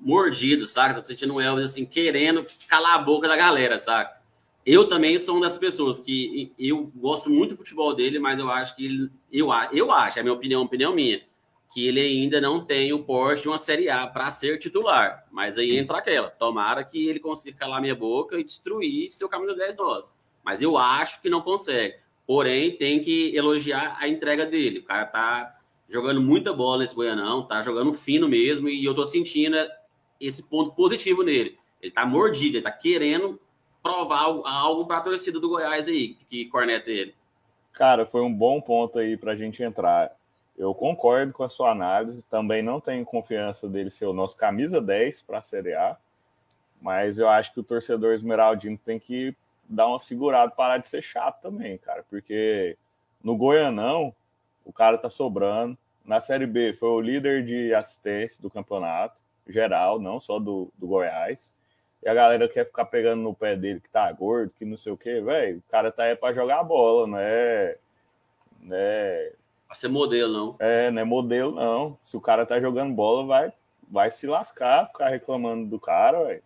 [0.00, 0.94] mordido, saca?
[0.94, 4.16] Tô sentindo o Elvis assim, querendo calar a boca da galera, saca?
[4.66, 8.50] eu também sou uma das pessoas que eu gosto muito do futebol dele, mas eu
[8.50, 11.22] acho que ele, eu, eu acho, é a minha opinião, opinião minha,
[11.72, 15.26] que ele ainda não tem o porte de uma Série A para ser titular.
[15.30, 16.30] Mas aí entra aquela.
[16.30, 20.14] Tomara que ele consiga calar minha boca e destruir seu caminho 10 nós.
[20.44, 21.96] Mas eu acho que não consegue.
[22.26, 24.80] Porém, tem que elogiar a entrega dele.
[24.80, 25.56] O cara tá
[25.88, 29.56] jogando muita bola nesse Goianão, tá jogando fino mesmo, e eu tô sentindo
[30.20, 31.56] esse ponto positivo nele.
[31.80, 33.38] Ele tá mordido, ele tá querendo
[33.82, 37.14] provar algo para a torcida do Goiás aí, que corneta ele.
[37.72, 40.16] Cara, foi um bom ponto aí para a gente entrar.
[40.58, 44.80] Eu concordo com a sua análise, também não tenho confiança dele ser o nosso camisa
[44.80, 45.96] 10 para a Série A,
[46.80, 49.36] mas eu acho que o torcedor esmeraldino tem que
[49.68, 52.76] dar uma segurada, parar de ser chato também, cara, porque
[53.22, 54.14] no Goianão
[54.64, 55.76] o cara tá sobrando.
[56.04, 60.86] Na Série B foi o líder de assistência do campeonato geral, não só do, do
[60.86, 61.54] Goiás.
[62.02, 64.92] E a galera quer ficar pegando no pé dele que tá gordo, que não sei
[64.92, 65.58] o quê, velho.
[65.58, 67.76] O cara tá aí pra jogar bola, não é.
[68.60, 69.32] Não é.
[69.66, 70.56] Pra ser modelo, não.
[70.58, 71.98] É, não é modelo, não.
[72.04, 73.52] Se o cara tá jogando bola, vai,
[73.90, 76.42] vai se lascar, ficar reclamando do cara, velho.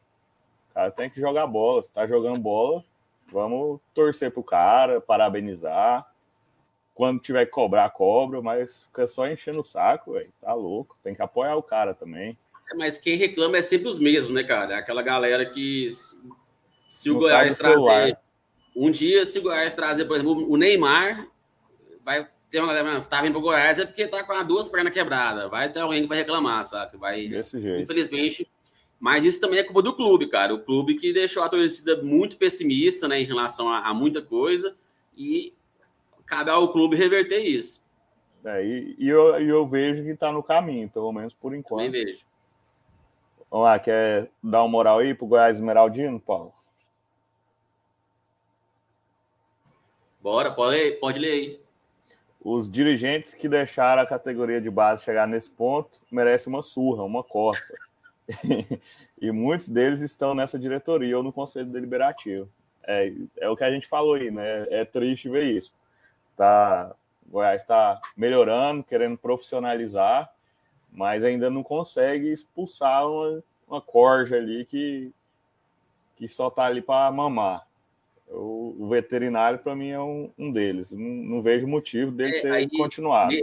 [0.70, 1.83] O cara tem que jogar bola.
[1.83, 2.83] Se tá jogando bola,
[3.30, 6.06] vamos torcer pro cara, parabenizar.
[6.94, 10.33] Quando tiver que cobrar, cobra, mas fica só enchendo o saco, velho.
[10.40, 10.96] Tá louco.
[11.02, 12.37] Tem que apoiar o cara também.
[12.76, 14.74] Mas quem reclama é sempre os mesmos, né, cara?
[14.74, 15.88] É aquela galera que.
[16.88, 18.18] Se o Não Goiás trazer.
[18.74, 21.28] Um dia, se o Goiás trazer, por exemplo, o Neymar,
[22.04, 24.69] vai ter uma galera, que tá vindo pro Goiás é porque tá com as duas
[24.69, 25.49] pernas quebradas.
[25.51, 26.97] Vai ter alguém que vai reclamar, sabe?
[26.97, 27.83] Vai, Desse jeito.
[27.83, 28.51] Infelizmente.
[28.99, 30.53] Mas isso também é culpa do clube, cara.
[30.53, 34.77] O clube que deixou a torcida muito pessimista, né, em relação a, a muita coisa.
[35.17, 35.55] E
[36.27, 37.83] cabe ao clube reverter isso.
[38.45, 41.85] É, e, e eu, eu vejo que tá no caminho, pelo menos por enquanto.
[41.85, 42.25] Também vejo.
[43.51, 46.55] Vamos lá, quer dar uma moral aí pro Goiás Esmeraldino, Paulo?
[50.23, 51.61] Bora, pode ler, pode ler aí.
[52.42, 57.22] Os dirigentes que deixaram a categoria de base chegar nesse ponto merecem uma surra, uma
[57.22, 57.74] coça.
[59.20, 62.48] e muitos deles estão nessa diretoria ou no conselho deliberativo.
[62.87, 64.66] É, é o que a gente falou aí, né?
[64.70, 65.72] É triste ver isso.
[66.37, 66.94] Tá,
[67.26, 70.33] Goiás está melhorando, querendo profissionalizar,
[70.90, 75.12] mas ainda não consegue expulsar uma, uma corja ali que,
[76.16, 77.66] que só tá ali para mamar.
[78.31, 80.93] O, o veterinário, para mim, é um, um deles.
[80.93, 83.35] Não, não, vejo motivo dele é, ter aí, continuado.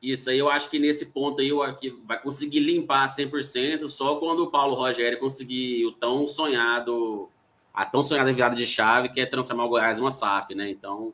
[0.00, 4.44] Isso aí, eu acho que nesse ponto aí, aqui vai conseguir limpar 100% só quando
[4.44, 7.28] o Paulo Rogério conseguir o tão sonhado,
[7.72, 10.70] a tão sonhada virada de chave, que é transformar o Goiás em uma SAF, né?
[10.70, 11.12] Então,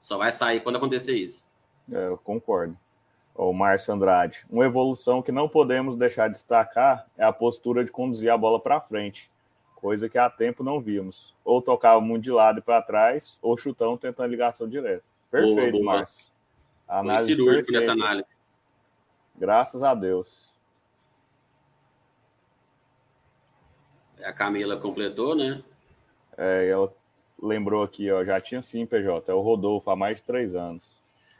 [0.00, 1.48] só vai sair quando acontecer isso.
[1.90, 2.76] É, eu concordo
[3.38, 4.44] o Márcio Andrade.
[4.50, 8.58] Uma evolução que não podemos deixar de destacar é a postura de conduzir a bola
[8.58, 9.30] para frente,
[9.80, 11.34] coisa que há tempo não vimos.
[11.44, 15.04] Ou tocava muito de lado e para trás, ou chutão tentando ligação direta.
[15.30, 15.84] Perfeito, boa, boa.
[15.84, 16.26] Márcio.
[16.86, 18.28] Análise Foi cirúrgico nessa análise.
[19.36, 20.52] Graças a Deus.
[24.22, 25.62] A Camila completou, né?
[26.36, 26.92] É, ela
[27.40, 29.30] lembrou aqui, ó, já tinha sim, PJ.
[29.30, 30.98] É o Rodolfo há mais de três anos.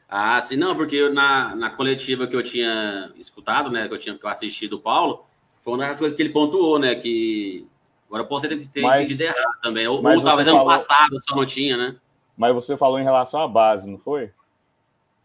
[0.08, 3.98] Ah, sim, não, porque eu, na, na coletiva que eu tinha escutado, né, que eu
[3.98, 5.26] tinha que eu assisti do Paulo,
[5.60, 7.66] foi uma das coisas que ele pontuou, né, que
[8.08, 11.46] agora pode ter, ter entendido errado também, ou, ou talvez falou, ano passado só não
[11.46, 11.96] tinha, né?
[12.36, 14.32] Mas você falou em relação à base, não foi?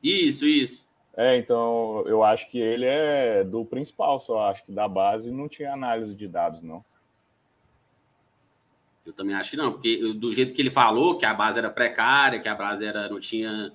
[0.02, 0.92] Isso, isso.
[1.16, 5.48] É, então eu acho que ele é do principal, só acho que da base não
[5.48, 6.84] tinha análise de dados, não.
[9.06, 11.70] Eu também acho que não, porque do jeito que ele falou, que a base era
[11.70, 13.72] precária, que a base era, não tinha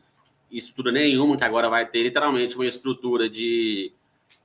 [0.50, 3.92] estrutura nenhuma, que agora vai ter literalmente uma estrutura de,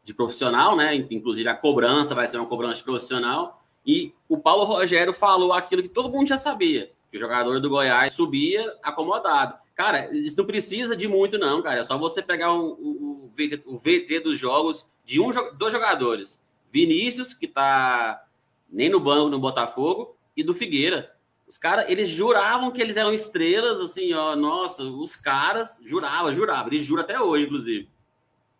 [0.03, 0.93] de profissional, né?
[1.09, 3.62] Inclusive a cobrança vai ser uma cobrança profissional.
[3.85, 7.69] E o Paulo Rogério falou aquilo que todo mundo já sabia: que o jogador do
[7.69, 9.55] Goiás subia acomodado.
[9.75, 11.79] Cara, isso não precisa de muito, não, cara.
[11.79, 16.41] É só você pegar o, VT dos jogos de um, dois jogadores.
[16.71, 18.23] Vinícius, que tá
[18.69, 21.15] nem no banco no Botafogo, e do Figueira.
[21.47, 26.67] Os caras, eles juravam que eles eram estrelas, assim, ó, nossa, os caras juravam, juravam,
[26.67, 27.89] eles juram até hoje, inclusive.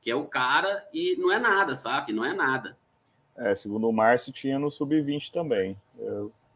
[0.02, 2.12] Que é o cara e não é nada, sabe?
[2.12, 2.78] Não é nada.
[3.38, 5.76] É, segundo o Márcio, tinha no Sub-20 também.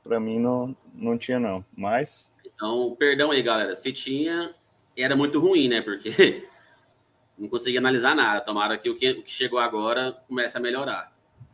[0.04, 1.66] Para mim, não, não tinha, não.
[1.76, 2.32] Mas.
[2.46, 3.74] Então, perdão aí, galera.
[3.74, 4.54] Se tinha,
[4.96, 5.82] era muito ruim, né?
[5.82, 6.48] Porque
[7.38, 8.42] não conseguia analisar nada.
[8.42, 11.12] Tomara que o que, o que chegou agora comece a melhorar.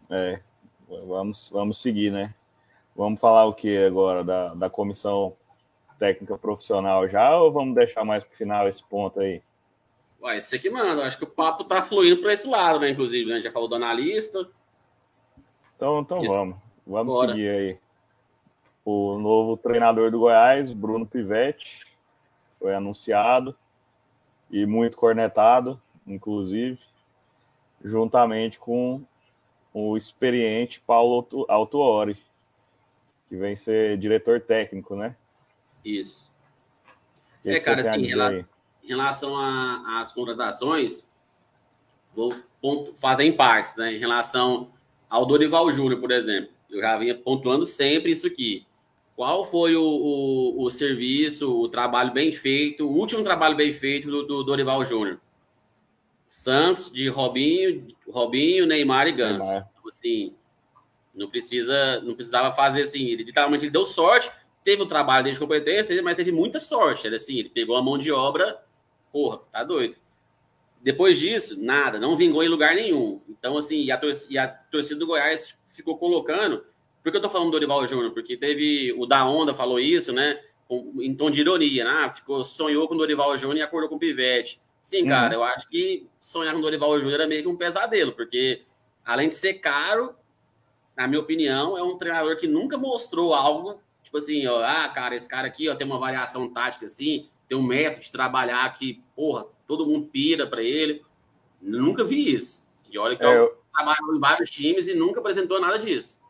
[0.10, 0.40] É,
[0.88, 2.34] vamos, vamos seguir, né?
[2.96, 5.36] Vamos falar o que agora da, da comissão
[5.98, 9.42] técnica profissional já ou vamos deixar mais para o final esse ponto aí?
[10.22, 11.06] Ué, esse aqui manda.
[11.06, 12.90] Acho que o papo tá fluindo para esse lado, né?
[12.90, 13.34] Inclusive, né?
[13.34, 14.48] a gente já falou do analista.
[15.84, 16.56] Então, então vamos.
[16.88, 17.32] Vamos Bora.
[17.32, 17.78] seguir aí.
[18.86, 21.86] o novo treinador do Goiás, Bruno Pivetti,
[22.58, 23.54] foi anunciado
[24.50, 26.80] e muito cornetado, inclusive,
[27.84, 29.04] juntamente com
[29.74, 32.18] o experiente Paulo Autuori,
[33.28, 35.18] que vem ser diretor técnico, né?
[35.84, 36.32] Isso.
[37.42, 38.06] Que é, que cara, assim,
[38.84, 39.36] em relação
[40.00, 41.06] às contratações,
[42.14, 42.34] vou
[42.96, 43.92] fazer em partes, né?
[43.92, 44.72] Em relação
[45.14, 48.66] ao Dorival Júnior, por exemplo, eu já vinha pontuando sempre isso aqui.
[49.16, 54.10] Qual foi o, o, o, serviço, o trabalho bem feito, o último trabalho bem feito
[54.10, 55.22] do, do Dorival Júnior?
[56.26, 59.46] Santos, de Robinho, Robinho, Neymar e Ganso.
[59.46, 59.70] Neymar.
[59.78, 60.34] Então, assim,
[61.14, 63.10] não precisa, não precisava fazer assim.
[63.10, 64.32] Ele literalmente ele deu sorte,
[64.64, 67.06] teve o trabalho dele de competência, mas teve muita sorte.
[67.06, 68.60] Era assim, ele pegou a mão de obra,
[69.12, 69.96] porra, tá doido.
[70.84, 73.22] Depois disso, nada, não vingou em lugar nenhum.
[73.30, 76.64] Então, assim, e a, torcida, e a torcida do Goiás ficou colocando.
[77.02, 78.12] Por que eu tô falando do Dorival Júnior?
[78.12, 80.40] Porque teve o da Onda falou isso, né?
[80.70, 81.90] em tom de ironia, né?
[81.90, 84.62] Ah, ficou, sonhou com o Dorival Júnior e acordou com o Pivete.
[84.80, 85.42] Sim, cara, uhum.
[85.42, 88.64] eu acho que sonhar com o Dorival Júnior era meio que um pesadelo, porque
[89.06, 90.14] além de ser caro,
[90.96, 95.16] na minha opinião, é um treinador que nunca mostrou algo, tipo assim, ó, ah, cara,
[95.16, 99.02] esse cara aqui ó, tem uma variação tática assim, tem um método de trabalhar que,
[99.16, 99.46] porra,
[99.78, 101.02] todo mundo pira para ele.
[101.62, 102.70] Nunca vi isso.
[102.92, 106.22] E olha que é, eu trabalho em vários times e nunca apresentou nada disso.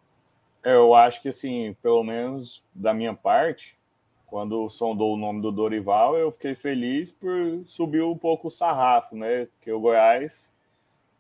[0.64, 3.78] É, eu acho que, assim, pelo menos da minha parte,
[4.28, 9.16] quando sondou o nome do Dorival, eu fiquei feliz por subir um pouco o sarrafo,
[9.16, 9.48] né?
[9.48, 10.53] Porque o Goiás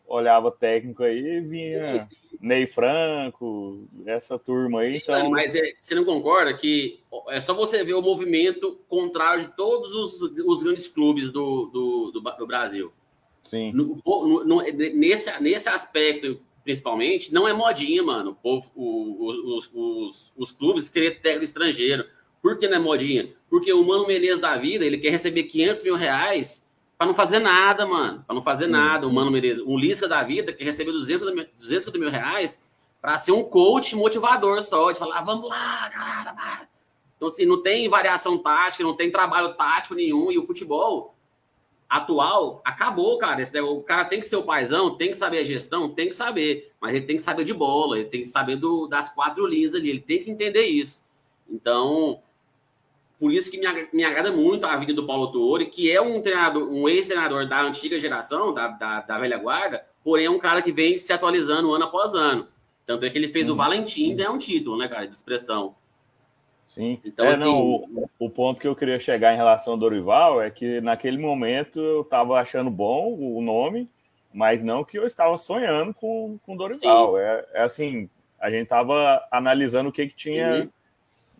[0.08, 2.38] olhava técnico aí e vinha sim, sim.
[2.40, 4.92] Ney Franco, essa turma aí.
[4.92, 5.30] Sim, então...
[5.32, 9.96] Mas é, você não concorda que é só você ver o movimento contrário de todos
[9.96, 12.92] os, os grandes clubes do, do, do, do Brasil.
[13.42, 13.72] Sim.
[13.74, 18.32] No, no, no, nesse, nesse aspecto, principalmente, não é modinha, mano.
[18.32, 22.06] O povo, o, os, os, os clubes querer técnico estrangeiro.
[22.42, 23.34] Por que não é modinha?
[23.50, 26.70] Porque o Mano Menezes da vida, ele quer receber 500 mil reais
[27.04, 28.24] para não fazer nada, mano.
[28.26, 29.06] Para não fazer nada.
[29.06, 32.64] O Mano Menezes, um Lisca da vida, que recebeu 200, 250 mil reais
[33.02, 36.70] para ser um coach motivador só, de falar, ah, vamos lá, galera.
[37.18, 40.32] Então, assim, não tem variação tática, não tem trabalho tático nenhum.
[40.32, 41.14] E o futebol
[41.90, 43.42] atual acabou, cara.
[43.42, 46.16] Esse, o cara tem que ser o paizão, tem que saber a gestão, tem que
[46.16, 46.72] saber.
[46.80, 49.76] Mas ele tem que saber de bola, ele tem que saber do, das quatro linhas
[49.76, 51.06] ali, ele tem que entender isso.
[51.50, 52.22] Então,
[53.24, 56.22] por isso que me, me agrada muito a vida do Paulo Tuori, que é um
[56.22, 60.62] treinador, um ex-treinador da antiga geração, da, da, da, velha guarda, porém é um cara
[60.62, 62.50] que vem se atualizando ano após ano.
[62.86, 63.54] Tanto é que ele fez uhum.
[63.54, 65.74] o Valentim ganhar um título, né, cara, de expressão.
[66.68, 67.00] Sim.
[67.06, 70.42] Então, é, assim, não, o, o, ponto que eu queria chegar em relação ao Dorival
[70.42, 73.90] é que naquele momento eu estava achando bom o nome,
[74.34, 77.18] mas não que eu estava sonhando com o Dorival.
[77.18, 80.70] É, é, assim, a gente estava analisando o que, que tinha uhum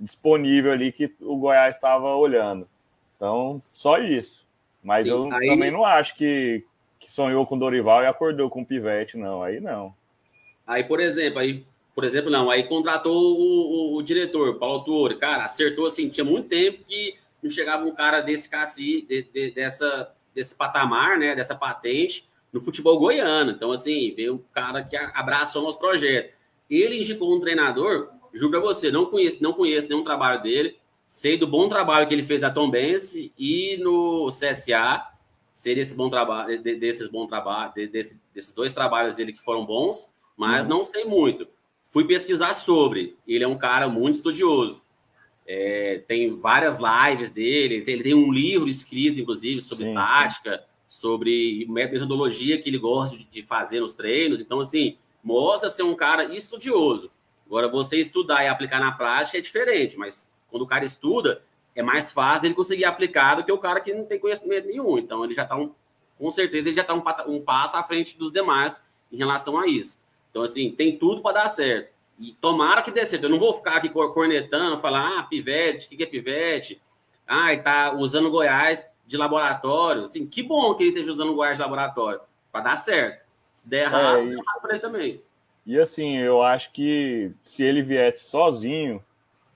[0.04, 2.68] disponível ali que o Goiás estava olhando.
[3.16, 4.46] Então, só isso.
[4.84, 5.48] Mas Sim, eu aí...
[5.48, 6.64] também não acho que,
[7.00, 9.42] que sonhou com Dorival e acordou com o Pivete, não.
[9.42, 9.96] Aí não.
[10.68, 15.18] Aí, por exemplo, aí, por exemplo, não, aí contratou o, o, o diretor, Paulo Tuori,
[15.18, 19.52] cara, acertou assim, tinha muito tempo que não chegava um cara desse cassi, de, de,
[19.52, 23.52] dessa, desse patamar, né, dessa patente no futebol goiano.
[23.52, 26.34] Então, assim, veio um cara que abraçou nosso projeto.
[26.70, 30.78] Ele indicou um treinador juro pra você, não conheço, não conheço nenhum trabalho dele.
[31.06, 35.10] Sei do bom trabalho que ele fez na Tom Benz e no CSA.
[35.52, 40.10] Sei desse bom trabalho, desses bom trabalho, desse, desses dois trabalhos dele que foram bons,
[40.36, 40.78] mas uhum.
[40.78, 41.48] não sei muito.
[41.84, 43.16] Fui pesquisar sobre.
[43.28, 44.82] Ele é um cara muito estudioso.
[45.46, 49.94] É, tem várias lives dele, ele tem, um livro escrito, inclusive, sobre Sim.
[49.94, 54.42] tática, sobre metodologia que ele gosta de, de fazer nos treinos.
[54.42, 57.12] Então, assim, mostra ser um cara estudioso.
[57.54, 61.44] Agora, você estudar e aplicar na prática é diferente, mas quando o cara estuda,
[61.76, 64.98] é mais fácil ele conseguir aplicar do que o cara que não tem conhecimento nenhum.
[64.98, 65.72] Então, ele já está, um,
[66.18, 69.68] com certeza, ele já está um, um, passo à frente dos demais em relação a
[69.68, 70.02] isso.
[70.32, 71.94] Então, assim, tem tudo para dar certo.
[72.18, 73.26] E tomara que dê certo.
[73.26, 76.82] Eu não vou ficar aqui cornetando, falar, ah, pivete, o que, que é pivete?
[77.28, 80.06] Ah, tá usando Goiás de laboratório.
[80.06, 83.24] Assim, que bom que ele esteja usando Goiás de laboratório, para dar certo.
[83.54, 84.34] Se der errado, é, e...
[84.34, 85.22] errado para ele também.
[85.66, 89.04] E assim, eu acho que se ele viesse sozinho,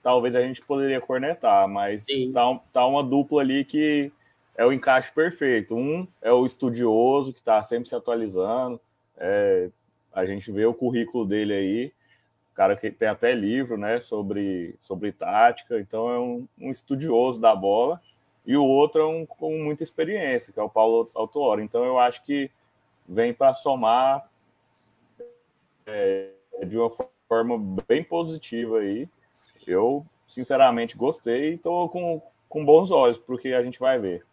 [0.02, 4.10] talvez a gente poderia cornetar, mas tá, tá uma dupla ali que
[4.56, 5.76] é o encaixe perfeito.
[5.76, 8.80] Um é o estudioso, que está sempre se atualizando.
[9.16, 9.68] É,
[10.12, 11.92] a gente vê o currículo dele aí,
[12.54, 17.54] cara que tem até livro né, sobre, sobre tática, então é um, um estudioso da
[17.54, 18.00] bola.
[18.44, 21.62] E o outro é um com muita experiência, que é o Paulo Autuori.
[21.62, 22.50] Então eu acho que
[23.06, 24.28] vem para somar
[25.88, 26.30] é,
[26.64, 26.90] de uma
[27.28, 29.08] forma bem positiva aí.
[29.66, 34.24] Eu sinceramente, gostei e estou com, com bons olhos porque a gente vai ver.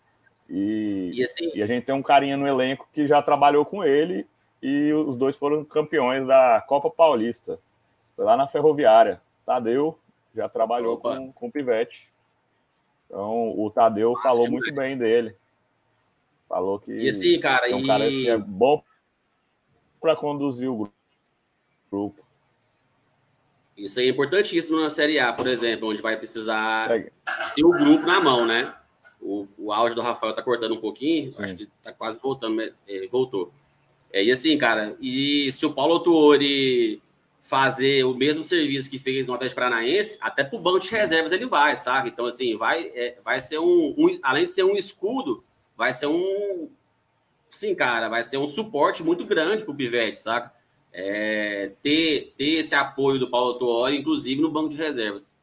[0.48, 3.84] E, e, assim, e, a gente tem um carinha no elenco que já trabalhou com
[3.84, 4.28] ele
[4.62, 7.58] e os dois foram campeões da Copa Paulista.
[8.16, 9.22] Foi lá na Ferroviária.
[9.46, 9.98] Tadeu
[10.36, 12.10] já trabalhou com, com o Pivete.
[13.06, 15.36] Então, o Tadeu Nossa, falou muito bem dele.
[16.48, 17.88] Falou que e assim, cara, é um e...
[17.88, 18.84] cara que é bom
[20.00, 20.95] para conduzir o grupo.
[23.78, 27.12] Isso aí é importantíssimo na Série A, por exemplo, onde vai precisar Segue.
[27.56, 28.74] ter o grupo na mão, né?
[29.22, 31.44] O, o áudio do Rafael tá cortando um pouquinho, Sim.
[31.44, 33.52] acho que tá quase voltando, ele voltou.
[34.14, 37.02] É, e assim, cara, e se o Paulo Tuori
[37.40, 41.46] fazer o mesmo serviço que fez no Atlético Paranaense, até pro banco de reservas ele
[41.46, 42.10] vai, sabe?
[42.10, 45.44] Então, assim, vai, é, vai ser um, um, além de ser um escudo,
[45.78, 46.70] vai ser um,
[47.52, 50.50] sim, cara, vai ser um suporte muito grande pro Pivete, sabe?
[50.98, 55.36] É, ter, ter esse apoio do Paulo Tuori, inclusive no banco de reservas.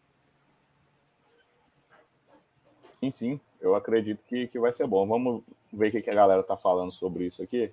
[2.99, 5.07] Sim, sim, eu acredito que, que vai ser bom.
[5.07, 7.71] Vamos ver o que, que a galera tá falando sobre isso aqui.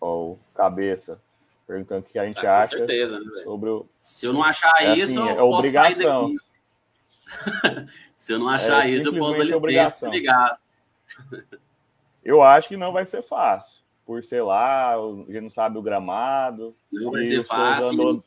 [0.00, 1.20] Ó, Cabeça
[1.66, 3.86] perguntando o que a gente ah, acha certeza, né, sobre o.
[4.00, 6.34] Se eu não achar é isso, assim, é obrigação.
[8.14, 10.10] Se eu não achar é isso, eu posso obrigação.
[10.10, 10.58] Ligado.
[12.24, 13.82] Eu acho que não vai ser fácil.
[14.04, 16.74] Por, sei lá, a gente não sabe o gramado.
[16.90, 17.90] Não vai ser fácil.
[17.90, 18.24] Andou,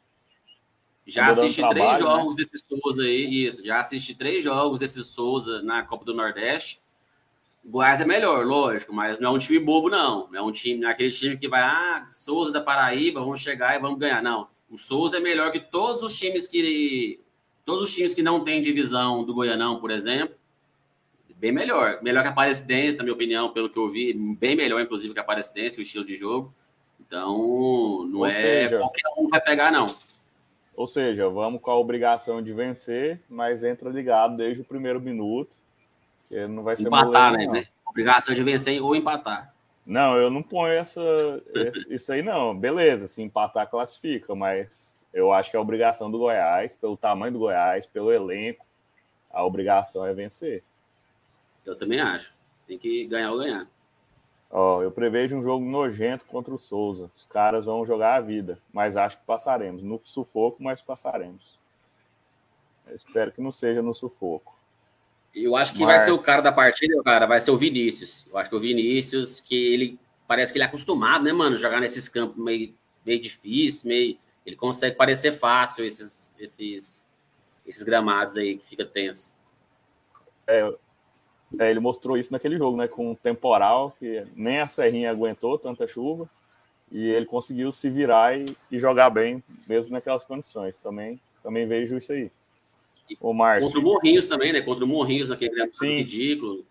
[1.05, 1.99] já andou assisti três né?
[1.99, 2.43] jogos né?
[2.43, 3.65] desses Souza aí, isso.
[3.65, 6.81] Já assisti três jogos desses Souza na Copa do Nordeste.
[7.63, 10.27] O Goiás é melhor, lógico, mas não é um time bobo, não.
[10.31, 13.41] Não é um time, não é aquele time que vai, ah, Souza da Paraíba, vamos
[13.41, 14.21] chegar e vamos ganhar.
[14.21, 14.47] Não.
[14.69, 17.19] O Souza é melhor que todos os times que.
[17.65, 20.35] Todos os times que não têm divisão do Goianão, por exemplo.
[21.45, 21.99] Bem melhor.
[22.01, 24.11] Melhor que a Aparecidense, na minha opinião, pelo que eu vi.
[24.13, 26.51] Bem melhor, inclusive, que a Aparecidense, o estilo de jogo.
[26.99, 29.85] Então, não Ou é seja, qualquer um vai pegar, não.
[30.75, 35.55] Ou seja, vamos com a obrigação de vencer, mas entra ligado desde o primeiro minuto
[36.27, 37.67] que não vai ser Empatar, né, né?
[37.87, 39.53] Obrigação de vencer ou empatar.
[39.85, 40.99] Não, eu não ponho essa,
[41.91, 42.57] isso aí, não.
[42.57, 47.39] Beleza, se empatar, classifica, mas eu acho que a obrigação do Goiás, pelo tamanho do
[47.39, 48.65] Goiás, pelo elenco,
[49.29, 50.63] a obrigação é vencer.
[51.65, 52.33] Eu também acho.
[52.67, 53.67] Tem que ganhar ou ganhar.
[54.49, 57.11] Ó, eu prevejo um jogo nojento contra o Souza.
[57.15, 59.83] Os caras vão jogar a vida, mas acho que passaremos.
[59.83, 61.59] No sufoco, mas passaremos.
[62.87, 64.55] Eu espero que não seja no sufoco.
[65.33, 65.97] Eu acho que Mas...
[65.97, 68.25] vai ser o cara da partida, cara, vai ser o Vinícius.
[68.31, 71.81] Eu acho que o Vinícius, que ele parece que ele é acostumado, né, mano, jogar
[71.81, 72.73] nesses campos meio,
[73.05, 74.17] meio difícil, meio.
[74.45, 77.05] Ele consegue parecer fácil esses, esses,
[77.65, 79.35] esses gramados aí que fica tenso.
[80.47, 80.73] É,
[81.59, 82.87] é, ele mostrou isso naquele jogo, né?
[82.87, 86.29] Com um temporal, que nem a Serrinha aguentou tanta chuva,
[86.91, 90.77] e ele conseguiu se virar e, e jogar bem, mesmo naquelas condições.
[90.77, 92.31] Também, também vejo isso aí.
[93.19, 93.67] O Márcio.
[93.71, 94.61] Contra o Morrinhos também, né?
[94.61, 95.97] Contra o Morrinhos naquele Sim.
[95.97, 96.65] ridículo.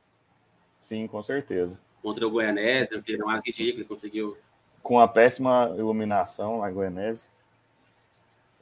[0.81, 1.79] Sim, com certeza.
[2.03, 4.37] Contra o Goianese, que era um ridículo, ele conseguiu.
[4.83, 7.31] Com a péssima iluminação lá em.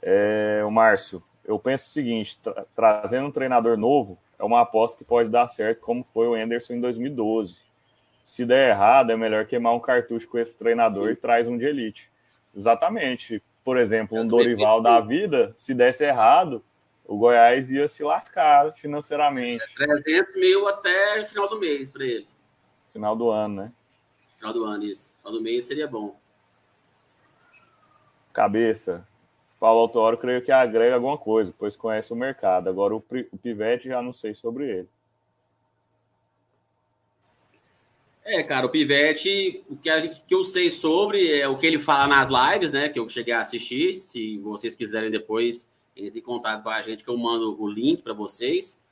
[0.00, 4.98] É, o Márcio, eu penso o seguinte: tra trazendo um treinador novo é uma aposta
[4.98, 7.58] que pode dar certo, como foi o Anderson em 2012.
[8.24, 11.64] Se der errado, é melhor queimar um cartucho com esse treinador e traz um de
[11.64, 12.10] elite.
[12.54, 13.40] Exatamente.
[13.64, 16.60] Por exemplo, um Dorival da vida, se desse errado,
[17.06, 19.62] o Goiás ia se lascar financeiramente.
[19.80, 22.26] É 300 mil até final do mês para ele.
[22.92, 23.72] Final do ano, né?
[24.38, 25.16] Final do ano, isso.
[25.18, 26.16] Final do mês seria bom.
[28.32, 29.06] Cabeça.
[29.62, 32.68] Paulo Autório creio que agrega alguma coisa, pois conhece o mercado.
[32.68, 34.88] Agora o, o Pivete já não sei sobre ele.
[38.24, 41.78] É, cara, o Pivete, o que, a que eu sei sobre é o que ele
[41.78, 42.88] fala nas lives, né?
[42.88, 43.94] Que eu cheguei a assistir.
[43.94, 48.02] Se vocês quiserem depois entre em contato com a gente, que eu mando o link
[48.02, 48.82] para vocês.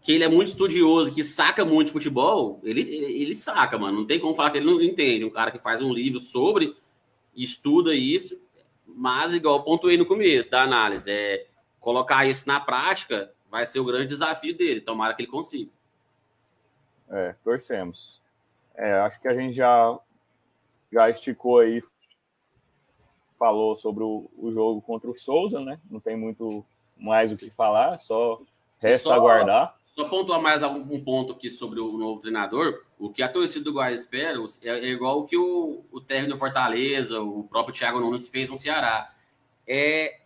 [0.00, 3.98] Que ele é muito estudioso, que saca muito futebol, ele, ele saca, mano.
[3.98, 5.26] Não tem como falar que ele não entende.
[5.26, 6.74] Um cara que faz um livro sobre,
[7.36, 8.40] estuda isso,
[9.00, 11.46] mas, igual pontuei no começo da análise, é
[11.80, 14.82] colocar isso na prática vai ser o grande desafio dele.
[14.82, 15.70] Tomara que ele consiga.
[17.08, 18.20] É, torcemos.
[18.74, 19.98] É, acho que a gente já,
[20.92, 21.82] já esticou aí
[23.38, 25.80] falou sobre o, o, jogo contra o Souza, né?
[25.90, 26.62] Não tem muito
[26.94, 28.38] mais o que falar, só
[28.80, 29.76] resta só, aguardar.
[29.84, 32.82] Só pontuar mais um ponto aqui sobre o novo treinador.
[32.98, 36.32] O que a torcida do Goiás espera é, é igual o que o, o técnico
[36.32, 39.12] do Fortaleza, o próprio Thiago Nunes fez no Ceará.
[39.66, 40.20] É,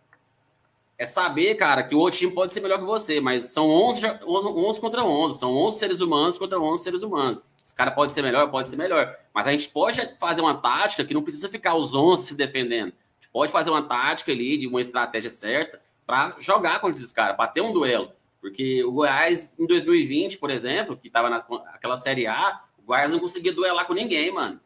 [0.97, 4.05] é saber, cara, que o outro time pode ser melhor que você, mas são 11,
[4.25, 7.41] 11, 11 contra 11, são 11 seres humanos contra 11 seres humanos.
[7.65, 9.15] Esse cara pode ser melhor, pode ser melhor.
[9.33, 12.93] Mas a gente pode fazer uma tática que não precisa ficar os 11 se defendendo
[13.35, 17.49] pode fazer uma tática ali, de uma estratégia certa, para jogar contra esses caras, para
[17.49, 18.13] ter um duelo.
[18.45, 23.17] Porque o Goiás, em 2020, por exemplo, que estava naquela Série A, o Goiás não
[23.17, 24.59] conseguia duelar com ninguém, mano.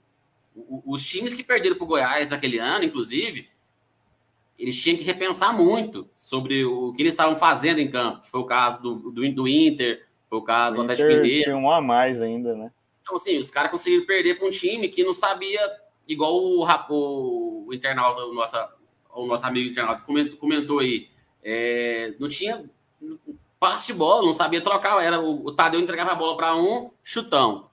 [0.85, 3.47] Os times que perderam para o Goiás naquele ano, inclusive,
[4.57, 8.41] eles tinham que repensar muito sobre o que eles estavam fazendo em campo, que foi
[8.41, 11.43] o caso do, do, do Inter, foi o caso do Atlético Mineiro.
[11.45, 12.73] Tinha um a mais ainda, né?
[13.01, 15.61] Então, assim, os caras conseguiram perder para um time que não sabia,
[16.05, 18.57] igual o, o, o internauta, o nosso,
[19.15, 21.07] o nosso amigo internauta comentou, comentou aí,
[21.41, 22.69] é, não tinha
[23.59, 25.03] passe de bola, não sabia trocar.
[25.03, 27.69] Era o, o Tadeu entregava a bola para um, chutão.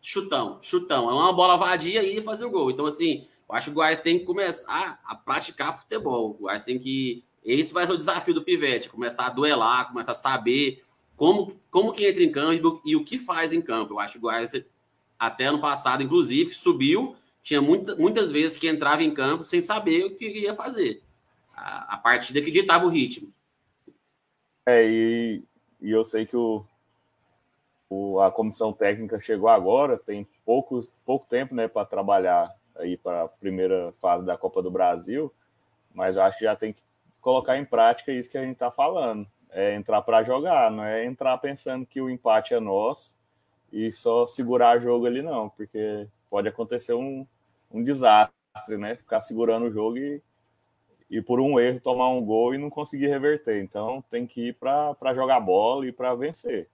[0.00, 1.08] Chutão, chutão.
[1.10, 2.70] É uma bola vadia e fazer o gol.
[2.70, 6.30] Então, assim, eu acho que o Goiás tem que começar a praticar futebol.
[6.30, 7.24] O Goiás tem que.
[7.44, 10.82] Esse vai ser o desafio do Pivete, começar a duelar, começar a saber
[11.14, 13.94] como, como que entra em campo e, o que faz em campo.
[13.94, 14.52] Eu acho que o Goiás,
[15.18, 19.60] até ano passado, inclusive, que subiu, tinha muita, muitas vezes que entrava em campo sem
[19.60, 21.02] saber o que ia fazer.
[21.54, 23.30] A, a partida que ditava o ritmo.
[24.66, 25.44] É, e,
[25.80, 26.64] e eu sei que o,
[27.88, 33.24] o, a comissão técnica chegou agora, tem pouco, pouco tempo né, para trabalhar aí para
[33.24, 35.32] a primeira fase da Copa do Brasil,
[35.92, 36.82] mas eu acho que já tem que
[37.20, 39.26] colocar em prática isso que a gente está falando.
[39.50, 43.14] É entrar para jogar, não é entrar pensando que o empate é nosso
[43.72, 47.24] e só segurar o jogo ali, não, porque pode acontecer um,
[47.70, 48.96] um desastre, né?
[48.96, 50.20] Ficar segurando o jogo e
[51.14, 53.62] e por um erro tomar um gol e não conseguir reverter.
[53.62, 56.68] Então tem que ir para jogar bola e para vencer.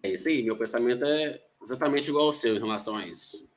[0.00, 3.48] É isso aí, meu pensamento é exatamente igual ao seu em relação a isso.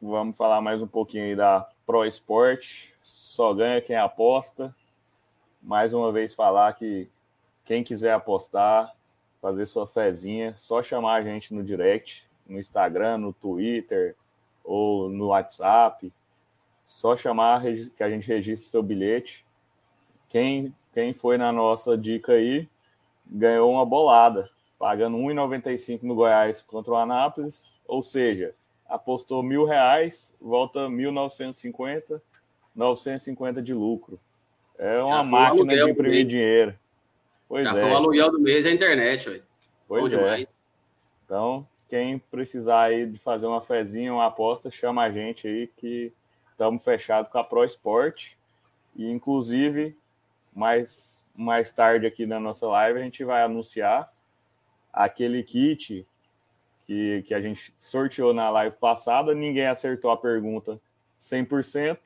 [0.00, 2.88] Vamos falar mais um pouquinho aí da Pro Sport.
[3.02, 4.74] Só ganha quem aposta.
[5.62, 7.06] Mais uma vez falar que
[7.66, 8.96] quem quiser apostar,
[9.42, 14.16] fazer sua fezinha, só chamar a gente no direct, no Instagram, no Twitter,
[14.64, 16.12] ou no WhatsApp.
[16.84, 17.62] Só chamar
[17.96, 19.46] que a gente registra seu bilhete.
[20.28, 22.68] Quem, quem foi na nossa dica aí
[23.26, 27.78] ganhou uma bolada, pagando R$ 1,95 no Goiás contra o Anápolis.
[27.86, 28.54] Ou seja,
[28.88, 32.20] apostou mil reais, volta 1.950,
[32.74, 34.18] 950 de lucro.
[34.78, 36.74] É uma máquina de imprimir dinheiro.
[37.48, 37.74] Pois Já é.
[37.80, 39.40] foi o aluguel do mês a internet, ué.
[39.86, 40.22] Pois Bom é.
[40.22, 40.48] Demais.
[41.24, 46.12] Então, quem precisar aí de fazer uma fezinha, uma aposta, chama a gente aí que
[46.50, 48.32] estamos fechados com a Pro Sport.
[48.96, 49.96] E, inclusive,
[50.52, 54.12] mais, mais tarde aqui na nossa live, a gente vai anunciar
[54.92, 56.04] aquele kit
[56.84, 59.32] que, que a gente sorteou na live passada.
[59.32, 60.80] Ninguém acertou a pergunta
[61.16, 61.96] 100%.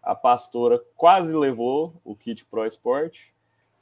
[0.00, 3.30] A pastora quase levou o kit Pro Sport,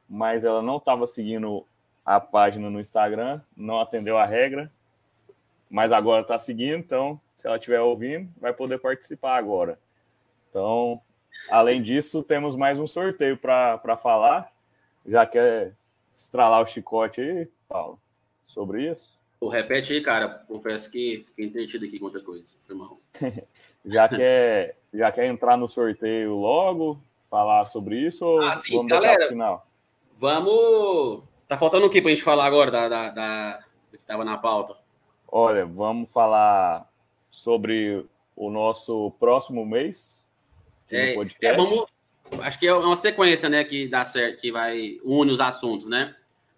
[0.08, 1.66] mas ela não estava seguindo
[2.06, 4.72] a página no Instagram, não atendeu a regra
[5.72, 9.78] mas agora está seguindo, então se ela estiver ouvindo, vai poder participar agora.
[10.50, 11.00] Então,
[11.48, 14.52] além disso, temos mais um sorteio para falar.
[15.06, 15.72] Já quer
[16.14, 17.98] estralar o chicote aí, Paulo,
[18.44, 19.18] sobre isso?
[19.40, 20.44] Pô, repete aí, cara.
[20.46, 22.54] Confesso que fiquei entretido aqui com outra coisa.
[22.60, 23.00] Foi mal.
[23.82, 27.02] já, quer, já quer entrar no sorteio logo?
[27.30, 28.26] Falar sobre isso?
[28.26, 29.26] Ou ah, sim, vamos galera.
[29.26, 29.66] final?
[30.16, 31.22] Vamos.
[31.48, 33.56] Tá faltando o que para a gente falar agora da, da, da...
[33.90, 34.81] do que estava na pauta?
[35.34, 36.86] Olha, vamos falar
[37.30, 38.06] sobre
[38.36, 40.22] o nosso próximo mês
[40.92, 41.86] é, é, vamos,
[42.42, 46.14] acho que é uma sequência, né, que dá certo, que vai une os assuntos, né?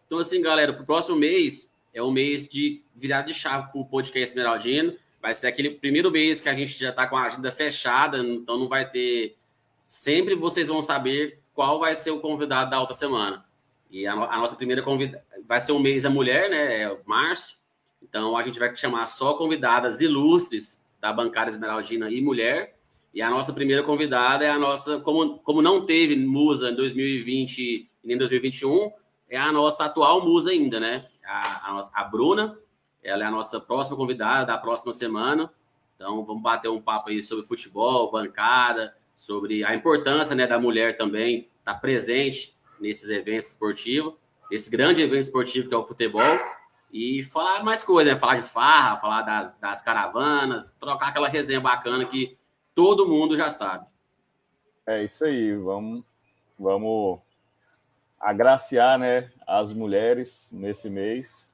[0.07, 3.81] Então, assim, galera, para o próximo mês é o mês de virada de chave para
[3.81, 4.97] o podcast Esmeraldino.
[5.22, 8.59] Vai ser aquele primeiro mês que a gente já está com a agenda fechada, então
[8.59, 9.37] não vai ter.
[9.87, 13.45] Sempre vocês vão saber qual vai ser o convidado da outra semana.
[13.91, 16.83] E a, a nossa primeira convidada vai ser o mês da mulher, né?
[16.83, 17.59] É março.
[18.09, 22.78] Então, a gente vai chamar só convidadas ilustres da bancada esmeraldina e mulher.
[23.12, 27.59] E a nossa primeira convidada é a nossa, como, como não teve musa em 2020
[27.59, 28.92] e nem 2021,
[29.28, 31.07] é a nossa atual musa ainda, né?
[31.24, 32.59] A, a, a Bruna,
[33.02, 35.50] ela é a nossa próxima convidada da próxima semana.
[35.96, 40.96] Então, vamos bater um papo aí sobre futebol, bancada, sobre a importância né, da mulher
[40.96, 44.14] também estar tá presente nesses eventos esportivos,
[44.50, 46.38] esse grande evento esportivo que é o futebol
[46.95, 48.16] e falar mais coisas, né?
[48.16, 52.38] Falar de farra, falar das, das caravanas, trocar aquela resenha bacana que
[52.72, 53.84] todo mundo já sabe.
[54.86, 56.05] É isso aí, vamos,
[56.57, 57.18] vamos
[58.20, 61.53] agraciar né, as mulheres nesse mês.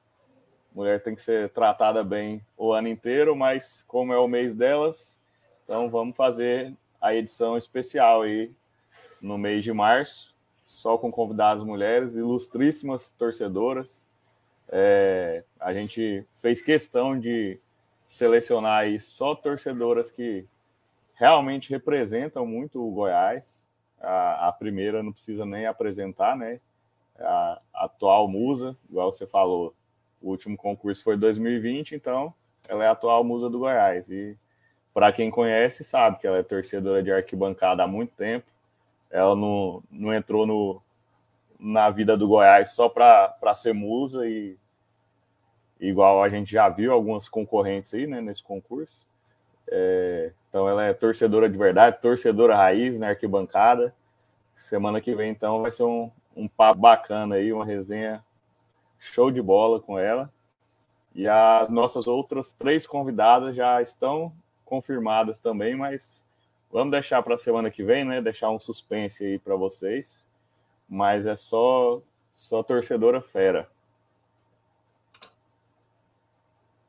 [0.75, 5.19] Mulher tem que ser tratada bem o ano inteiro, mas como é o mês delas,
[5.63, 8.53] então vamos fazer a edição especial aí
[9.19, 10.35] no mês de março,
[10.67, 14.05] só com convidadas mulheres, ilustríssimas torcedoras.
[14.71, 17.59] É, a gente fez questão de
[18.07, 20.45] selecionar aí só torcedoras que
[21.13, 23.69] realmente representam muito o Goiás.
[23.99, 26.59] A, a primeira não precisa nem apresentar, né?
[27.19, 29.75] A, atual musa, igual você falou,
[30.21, 32.33] o último concurso foi 2020, então
[32.67, 34.09] ela é a atual musa do Goiás.
[34.09, 34.37] E
[34.93, 38.45] para quem conhece, sabe que ela é torcedora de arquibancada há muito tempo.
[39.09, 40.81] Ela não, não entrou no,
[41.59, 44.57] na vida do Goiás só para ser musa e
[45.81, 49.07] igual a gente já viu algumas concorrentes aí né, nesse concurso.
[49.67, 53.93] É, então ela é torcedora de verdade, torcedora raiz na arquibancada.
[54.53, 58.23] Semana que vem, então, vai ser um, um papo bacana aí, uma resenha
[58.99, 60.31] show de bola com ela.
[61.15, 64.31] E as nossas outras três convidadas já estão
[64.63, 66.23] confirmadas também, mas
[66.71, 68.21] vamos deixar para a semana que vem, né?
[68.21, 70.25] Deixar um suspense aí para vocês.
[70.87, 72.01] Mas é só
[72.35, 73.69] só torcedora fera.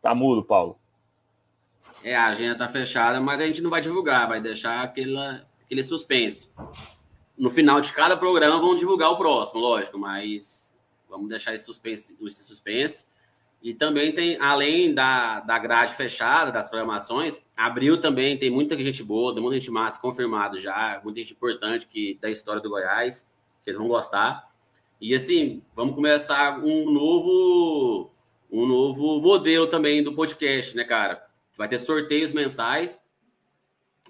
[0.02, 0.76] Tá mudo, Paulo.
[2.02, 5.16] É, a agenda tá fechada, mas a gente não vai divulgar, vai deixar aquele,
[5.64, 6.52] aquele suspense.
[7.38, 10.76] No final de cada programa vamos divulgar o próximo, lógico, mas
[11.08, 12.18] vamos deixar esse suspense.
[12.20, 13.06] Esse suspense.
[13.62, 19.04] E também tem, além da, da grade fechada, das programações, abril também tem muita gente
[19.04, 23.30] boa, muita gente massa confirmado já, muita gente importante que, da história do Goiás.
[23.60, 24.50] Vocês vão gostar.
[25.00, 28.10] E assim, vamos começar um novo
[28.52, 31.26] um novo modelo também do podcast, né, cara?
[31.56, 33.00] Vai ter sorteios mensais.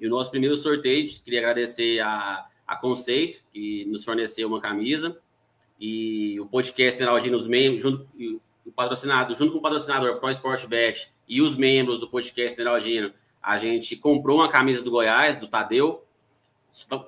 [0.00, 5.16] E o nosso primeiro sorteio, queria agradecer a, a Conceito, que nos forneceu uma camisa.
[5.78, 8.08] E o podcast Esmeraldino, os membros, junto,
[8.66, 13.12] o patrocinado, junto com o patrocinador Pro Sport Bet e os membros do podcast Esmeraldino,
[13.40, 16.04] a gente comprou uma camisa do Goiás, do Tadeu.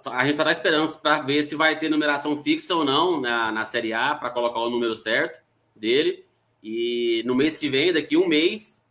[0.07, 3.65] A gente está esperando para ver se vai ter numeração fixa ou não na, na
[3.65, 5.43] Série A, para colocar o número certo
[5.75, 6.24] dele.
[6.65, 8.87] E no mês que vem, daqui um mês,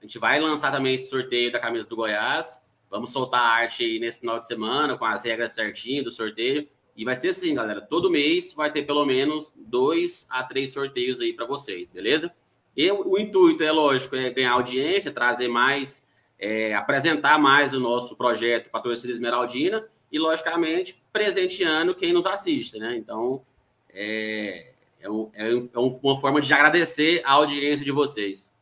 [0.00, 2.64] a gente vai lançar também esse sorteio da camisa do Goiás.
[2.88, 6.68] Vamos soltar a arte aí nesse final de semana, com as regras certinho do sorteio.
[6.96, 7.80] E vai ser assim, galera.
[7.80, 12.32] Todo mês vai ter pelo menos dois a três sorteios aí para vocês, beleza?
[12.76, 16.08] E o intuito, é lógico, é ganhar audiência, trazer mais,
[16.38, 22.26] é, apresentar mais o nosso projeto para a torcida esmeraldina e, logicamente, presenteando quem nos
[22.26, 22.96] assiste, né?
[22.96, 23.44] Então,
[23.90, 28.54] é, é, um, é, é uma forma de agradecer a audiência de vocês.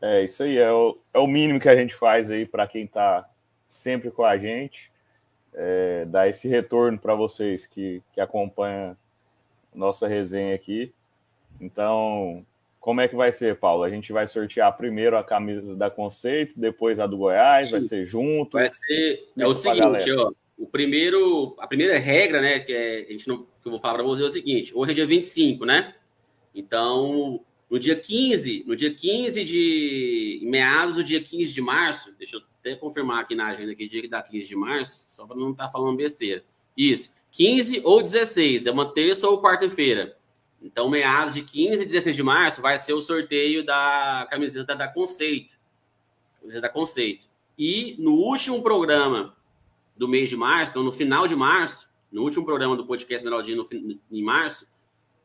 [0.00, 2.84] É, isso aí é o, é o mínimo que a gente faz aí para quem
[2.84, 3.28] está
[3.68, 4.90] sempre com a gente.
[5.52, 8.96] É, dar esse retorno para vocês que, que acompanham
[9.74, 10.92] nossa resenha aqui.
[11.60, 12.46] Então,
[12.78, 13.82] como é que vai ser, Paulo?
[13.82, 17.72] A gente vai sortear primeiro a camisa da Conceitos, depois a do Goiás, Sim.
[17.72, 18.52] vai ser junto?
[18.52, 19.28] Vai ser.
[19.36, 20.32] É o seguinte, ó.
[20.60, 23.94] O primeiro, a primeira regra, né, que, é, a gente não, que eu vou falar
[23.94, 25.94] para vocês é o seguinte: hoje é dia 25, né?
[26.54, 30.40] Então, no dia 15, no dia 15 de.
[30.44, 34.02] meados do dia 15 de março, deixa eu até confirmar aqui na agenda que dia
[34.02, 36.44] que dá 15 de março, só para não estar tá falando besteira.
[36.76, 40.14] Isso, 15 ou 16, é uma terça ou quarta-feira.
[40.60, 44.86] Então, meados de 15 e 16 de março vai ser o sorteio da camiseta da
[44.86, 45.56] Conceito.
[46.38, 47.26] Camiseta da Conceito.
[47.58, 49.34] E no último programa
[50.00, 53.62] do mês de março, então no final de março, no último programa do podcast Meraldinho
[54.10, 54.66] em março,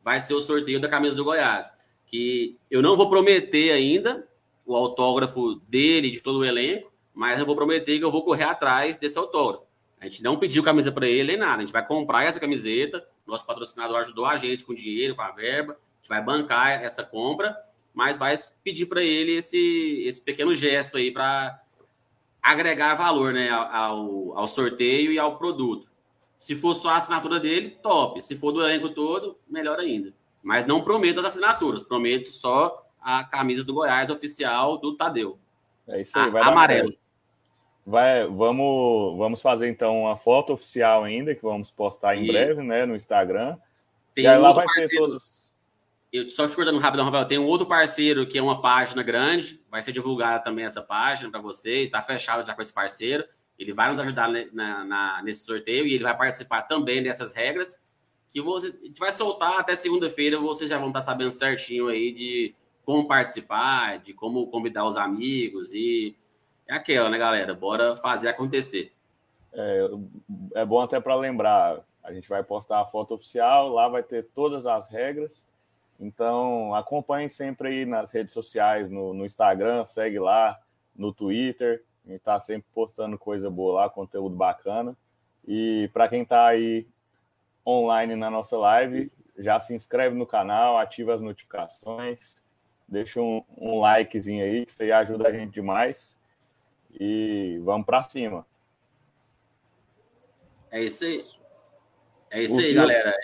[0.04, 1.74] vai ser o sorteio da camisa do Goiás.
[2.04, 4.28] Que eu não vou prometer ainda
[4.66, 8.44] o autógrafo dele, de todo o elenco, mas eu vou prometer que eu vou correr
[8.44, 9.66] atrás desse autógrafo.
[9.98, 11.56] A gente não pediu camisa para ele nem nada.
[11.56, 13.02] A gente vai comprar essa camiseta.
[13.26, 15.72] Nosso patrocinador ajudou a gente com dinheiro, com a verba.
[15.72, 17.56] A gente vai bancar essa compra,
[17.94, 21.58] mas vai pedir para ele esse, esse pequeno gesto aí para
[22.52, 25.88] agregar valor né, ao, ao sorteio e ao produto.
[26.38, 28.22] Se for só a assinatura dele, top.
[28.22, 30.12] Se for do elenco todo, melhor ainda.
[30.42, 35.38] Mas não prometo as assinaturas, prometo só a camisa do Goiás oficial do Tadeu.
[35.88, 36.94] É isso aí, vai a, amarelo.
[37.84, 42.26] Vai, vamos, vamos fazer então uma foto oficial ainda, que vamos postar em e...
[42.28, 43.56] breve, né, no Instagram.
[44.14, 45.45] Tem e aí lá vai parceiro, ter todos.
[46.12, 49.60] Eu, só te cortando rapidão, Rafael, tem um outro parceiro que é uma página grande,
[49.70, 53.24] vai ser divulgada também essa página para vocês, está fechado já com esse parceiro.
[53.58, 57.84] Ele vai nos ajudar na, na, nesse sorteio e ele vai participar também dessas regras
[58.36, 60.38] que você, a gente vai soltar até segunda-feira.
[60.38, 62.54] Vocês já vão estar sabendo certinho aí de
[62.84, 66.14] como participar, de como convidar os amigos e
[66.68, 67.54] é aquela, né, galera?
[67.54, 68.92] Bora fazer acontecer.
[69.54, 69.88] É,
[70.56, 71.80] é bom até para lembrar.
[72.04, 75.46] A gente vai postar a foto oficial, lá vai ter todas as regras.
[75.98, 80.58] Então acompanhe sempre aí nas redes sociais, no, no Instagram, segue lá,
[80.94, 81.84] no Twitter.
[82.04, 84.96] A gente está sempre postando coisa boa lá, conteúdo bacana.
[85.46, 86.86] E para quem está aí
[87.66, 92.42] online na nossa live, já se inscreve no canal, ativa as notificações,
[92.86, 96.16] deixa um, um likezinho aí, que isso aí ajuda a gente demais.
[96.98, 98.46] E vamos para cima.
[100.70, 101.24] É isso aí.
[102.30, 103.14] É isso o aí, galera.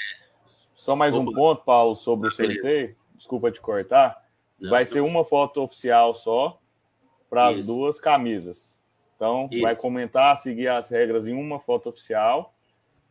[0.83, 2.97] Só mais um ponto, Paulo, sobre o ah, sorteio.
[3.15, 4.21] Desculpa te cortar.
[4.59, 4.91] Não, vai não.
[4.91, 6.61] ser uma foto oficial só
[7.31, 8.83] para as duas camisas.
[9.15, 9.63] Então, isso.
[9.63, 12.53] vai comentar, seguir as regras em uma foto oficial.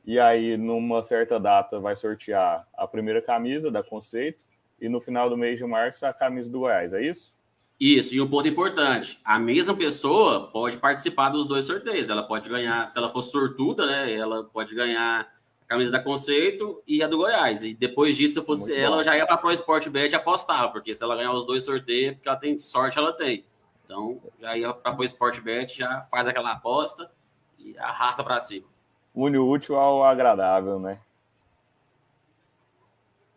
[0.06, 4.44] E aí, numa certa data, vai sortear a primeira camisa da Conceito.
[4.78, 6.92] E no final do mês de março, a camisa do Goiás.
[6.92, 7.38] É isso?
[7.80, 12.10] Isso, e um ponto importante: a mesma pessoa pode participar dos dois sorteios.
[12.10, 14.14] Ela pode ganhar, se ela for sortuda, né?
[14.14, 15.26] Ela pode ganhar
[15.72, 17.64] camisa da Conceito e a do Goiás.
[17.64, 19.04] E depois disso, se fosse Muito ela, bom.
[19.04, 22.16] já ia para Pro Sport Bet e apostava, porque se ela ganhar os dois sorteios,
[22.16, 23.46] porque ela tem sorte, ela tem.
[23.86, 27.10] Então, já ia para Pro Sport Bet, já faz aquela aposta
[27.58, 28.68] e arrasta para cima.
[29.16, 31.00] Une o útil ao agradável, né?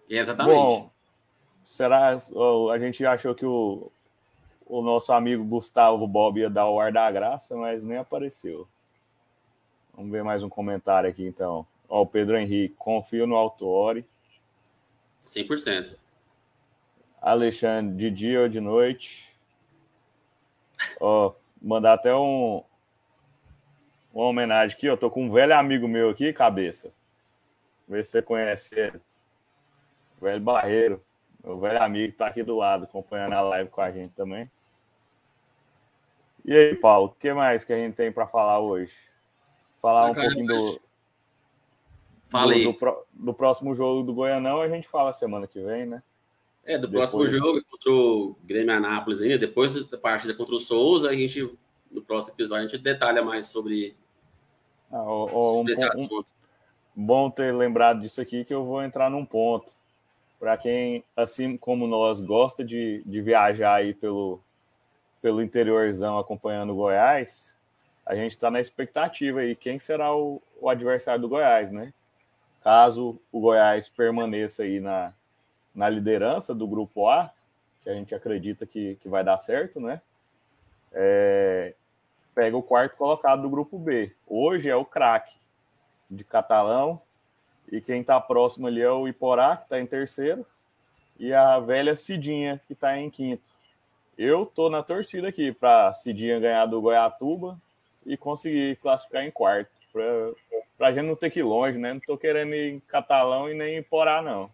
[0.08, 0.56] Exatamente.
[0.56, 0.90] Bom,
[1.64, 2.16] será.
[2.72, 3.92] A gente achou que o,
[4.66, 8.66] o nosso amigo Gustavo Bob ia dar o ar da graça, mas nem apareceu.
[9.94, 11.64] Vamos ver mais um comentário aqui, então.
[11.94, 14.04] Ó, o Pedro Henrique, confio no Autori.
[15.22, 15.96] 100%.
[17.22, 19.32] Alexandre, de dia ou de noite?
[21.00, 22.64] Ó, mandar até um,
[24.12, 24.86] uma homenagem aqui.
[24.86, 26.92] Eu tô com um velho amigo meu aqui, cabeça.
[27.86, 29.00] Vê se você conhece ele.
[30.20, 31.00] Velho Barreiro.
[31.44, 34.50] Meu velho amigo tá aqui do lado, acompanhando a live com a gente também.
[36.44, 38.92] E aí, Paulo, o que mais que a gente tem para falar hoje?
[39.80, 40.80] Falar um pouquinho do,
[42.40, 42.64] Falei.
[42.64, 46.02] Do, do, do, próximo jogo do Goianão, a gente fala semana que vem, né?
[46.64, 47.10] É, do depois...
[47.10, 51.56] próximo jogo contra o Grêmio Anápolis ainda, depois da partida contra o Souza, a gente,
[51.90, 53.96] no próximo episódio, a gente detalha mais sobre,
[54.90, 56.20] ah, ó, sobre um, esse assunto.
[56.96, 59.72] Um, bom ter lembrado disso aqui, que eu vou entrar num ponto
[60.38, 64.40] para quem, assim como nós, gosta de, de viajar aí pelo,
[65.22, 67.58] pelo interiorzão acompanhando o Goiás,
[68.04, 71.94] a gente está na expectativa aí quem será o, o, adversário do Goiás, né?
[72.64, 75.12] Caso o Goiás permaneça aí na,
[75.74, 77.30] na liderança do grupo A,
[77.82, 80.00] que a gente acredita que, que vai dar certo, né?
[80.90, 81.74] É,
[82.34, 84.10] pega o quarto colocado do grupo B.
[84.26, 85.36] Hoje é o craque
[86.10, 87.02] de Catalão,
[87.70, 90.46] e quem está próximo ali é o Iporá, que está em terceiro,
[91.18, 93.52] e a velha Cidinha, que está em quinto.
[94.16, 97.60] Eu tô na torcida aqui para Cidinha ganhar do Goiatuba
[98.06, 99.73] e conseguir classificar em quarto.
[100.76, 101.94] Para a gente não ter que ir longe, né?
[101.94, 104.50] Não tô querendo ir em Catalão e nem em Porá, não.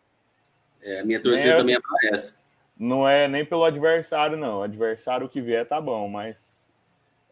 [0.82, 2.36] É, minha torcida é, também é essa.
[2.78, 4.58] Não é nem pelo adversário, não.
[4.58, 6.70] O adversário que vier tá bom, mas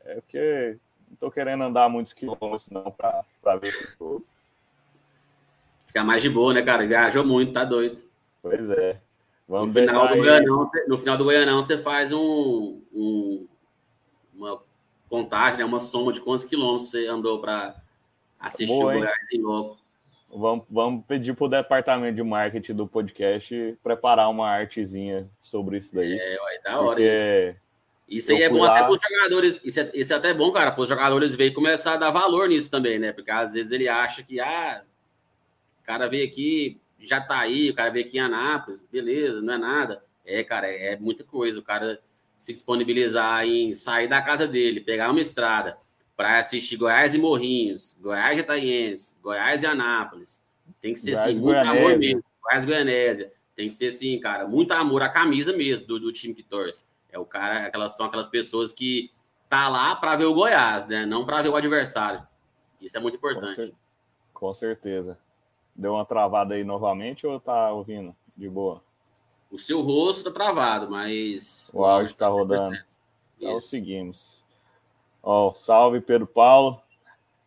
[0.04, 0.76] é porque
[1.08, 4.22] não tô querendo andar muitos quilômetros, não, para ver esse jogo.
[5.86, 6.86] Ficar mais de boa, né, cara?
[6.86, 8.02] Viajou muito, tá doido.
[8.42, 9.00] Pois é.
[9.48, 13.46] Vamos no, final do Goianão, no final do Goianão, você faz um, um,
[14.34, 14.60] uma
[15.08, 17.74] contagem, né, uma soma de quantos quilômetros você andou para
[18.38, 19.78] assistir Boa, o Goiás em loco.
[20.30, 25.94] Vamos, vamos pedir para o departamento de marketing do podcast preparar uma artezinha sobre isso
[25.94, 26.18] daí.
[26.18, 27.58] É, vai da hora isso.
[28.08, 28.72] Isso aí é bom lá...
[28.72, 29.60] até para os jogadores.
[29.64, 32.48] Isso é, isso é até bom, cara, para os jogadores verem começar a dar valor
[32.48, 33.12] nisso também, né?
[33.12, 34.82] Porque às vezes ele acha que, ah,
[35.82, 39.54] o cara veio aqui, já tá aí, o cara veio aqui em Anápolis, beleza, não
[39.54, 40.02] é nada.
[40.24, 41.58] É, cara, é, é muita coisa.
[41.58, 42.00] O cara
[42.36, 45.76] se disponibilizar em sair da casa dele, pegar uma estrada
[46.18, 50.42] para assistir Goiás e Morrinhos, Goiás e Jataiense, Goiás e Anápolis.
[50.80, 52.24] Tem que ser Goiás assim, muito amor mesmo.
[52.42, 53.32] Goiás Goianésia.
[53.54, 56.82] Tem que ser assim, cara, muito amor à camisa mesmo do, do time que torce.
[57.08, 59.12] É o cara, aquelas são aquelas pessoas que
[59.48, 61.06] tá lá para ver o Goiás, né?
[61.06, 62.26] Não para ver o adversário.
[62.80, 63.54] Isso é muito importante.
[63.54, 63.74] Com, cer
[64.34, 65.16] com certeza.
[65.72, 68.82] Deu uma travada aí novamente ou tá ouvindo de boa?
[69.52, 71.70] O seu rosto tá travado, mas.
[71.72, 72.76] O áudio tá rodando.
[73.38, 74.42] Então seguimos.
[75.30, 76.80] Ó, salve Pedro Paulo,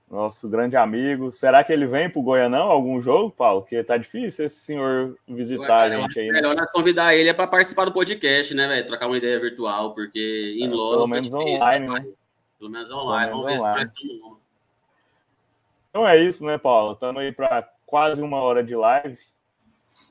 [0.08, 1.32] nosso grande amigo.
[1.32, 3.64] Será que ele vem pro Goianão algum jogo, Paulo?
[3.64, 6.28] Que tá difícil esse senhor visitar Ué, a gente aí.
[6.28, 6.34] Né?
[6.34, 8.86] Melhor nós convidar ele é para participar do podcast, né, velho?
[8.86, 10.92] Trocar uma ideia virtual, porque em é, loco.
[10.92, 12.06] Pelo menos é difícil, online, né?
[12.60, 13.32] Pelo menos online.
[13.32, 13.90] Pelo menos Vamos online.
[13.90, 14.38] ver se
[15.90, 16.94] Então é isso, né, Paulo?
[16.94, 19.18] Estamos aí para quase uma hora de live.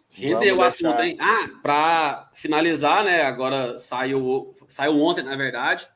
[0.08, 1.16] Rendeu o assunto, hein?
[1.20, 3.22] Ah, para finalizar, né?
[3.22, 5.88] Agora saiu, saiu ontem, na verdade.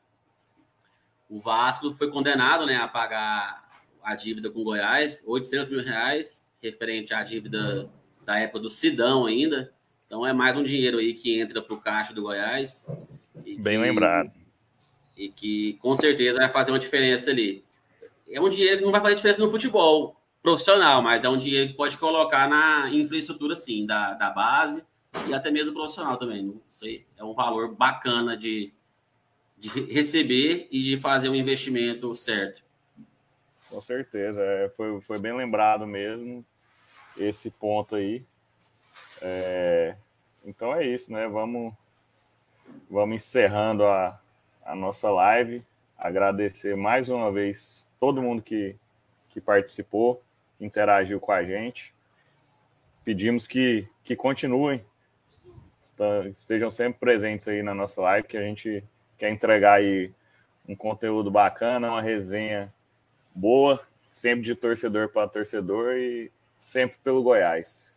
[1.29, 3.65] O Vasco foi condenado né, a pagar
[4.03, 7.89] a dívida com Goiás, 800 mil reais, referente à dívida
[8.23, 9.73] da época do Sidão ainda.
[10.05, 12.87] Então é mais um dinheiro aí que entra para o caixa do Goiás.
[13.35, 14.31] Bem que, lembrado.
[15.17, 17.63] E que com certeza vai fazer uma diferença ali.
[18.29, 21.69] É um dinheiro que não vai fazer diferença no futebol, profissional, mas é um dinheiro
[21.69, 24.83] que pode colocar na infraestrutura, sim, da, da base
[25.27, 26.43] e até mesmo profissional também.
[26.43, 28.71] Não sei, é um valor bacana de,
[29.69, 32.63] de receber e de fazer um investimento certo.
[33.69, 36.45] Com certeza, é, foi, foi bem lembrado mesmo
[37.17, 38.23] esse ponto aí.
[39.21, 39.95] É,
[40.45, 41.27] então é isso, né?
[41.27, 41.73] Vamos,
[42.89, 44.19] vamos encerrando a,
[44.63, 45.63] a nossa live.
[45.97, 48.75] Agradecer mais uma vez todo mundo que,
[49.29, 50.21] que participou,
[50.59, 51.93] interagiu com a gente.
[53.03, 54.83] Pedimos que, que continuem,
[56.31, 58.83] estejam sempre presentes aí na nossa live, que a gente
[59.17, 60.11] quer entregar aí
[60.67, 62.73] um conteúdo bacana, uma resenha
[63.33, 67.95] boa, sempre de torcedor para torcedor e sempre pelo Goiás.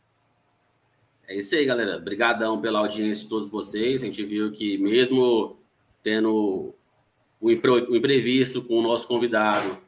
[1.26, 1.96] É isso aí, galera.
[1.96, 4.02] Obrigadão pela audiência de todos vocês.
[4.02, 5.58] A gente viu que mesmo
[6.02, 6.74] tendo
[7.40, 9.78] o imprevisto com o nosso convidado,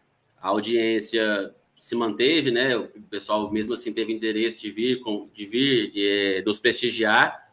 [0.40, 2.76] a audiência se manteve, né?
[2.76, 5.00] O pessoal mesmo assim teve interesse de vir,
[5.32, 7.49] de vir, de, nos prestigiar.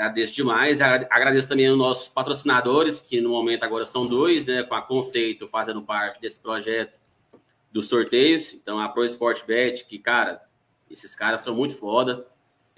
[0.00, 0.80] Agradeço demais.
[0.80, 4.62] Agradeço também aos nossos patrocinadores, que no momento agora são dois, né?
[4.62, 6.98] Com a Conceito fazendo parte desse projeto
[7.70, 8.54] dos sorteios.
[8.54, 10.40] Então, a Pro Sport Bet, que, cara,
[10.90, 12.26] esses caras são muito foda.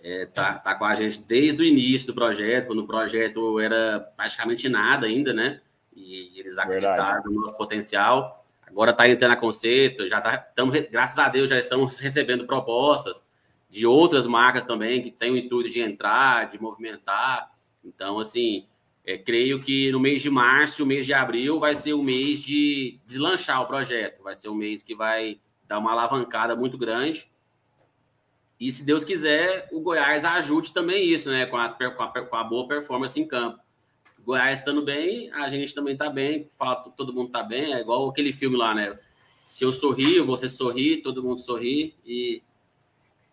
[0.02, 4.00] É, tá, tá com a gente desde o início do projeto, quando o projeto era
[4.16, 5.60] praticamente nada ainda, né?
[5.94, 7.28] E eles acreditaram Verdade.
[7.28, 8.44] no nosso potencial.
[8.66, 13.24] Agora tá entrando a conceito, já tá, estamos, graças a Deus, já estamos recebendo propostas
[13.72, 17.50] de outras marcas também que têm o intuito de entrar, de movimentar.
[17.82, 18.66] Então, assim,
[19.02, 22.40] é, creio que no mês de março, o mês de abril, vai ser o mês
[22.40, 24.22] de deslanchar o projeto.
[24.22, 27.32] Vai ser um mês que vai dar uma alavancada muito grande.
[28.60, 31.46] E se Deus quiser, o Goiás ajude também isso, né?
[31.46, 33.58] Com, as, com, a, com a boa performance em campo.
[34.18, 36.46] O Goiás estando bem, a gente também está bem.
[36.58, 37.72] Fala, todo mundo está bem.
[37.72, 38.98] É igual aquele filme lá, né?
[39.42, 41.96] Se eu sorrir, você sorri, todo mundo sorri.
[42.04, 42.42] E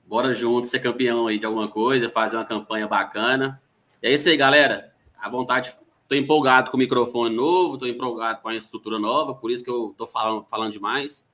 [0.10, 3.62] bora junto ser campeão aí de alguma coisa, fazer uma campanha bacana.
[4.02, 5.70] E é isso aí, galera à vontade.
[6.02, 9.70] Estou empolgado com o microfone novo, estou empolgado com a estrutura nova, por isso que
[9.70, 11.30] eu estou falando, falando demais.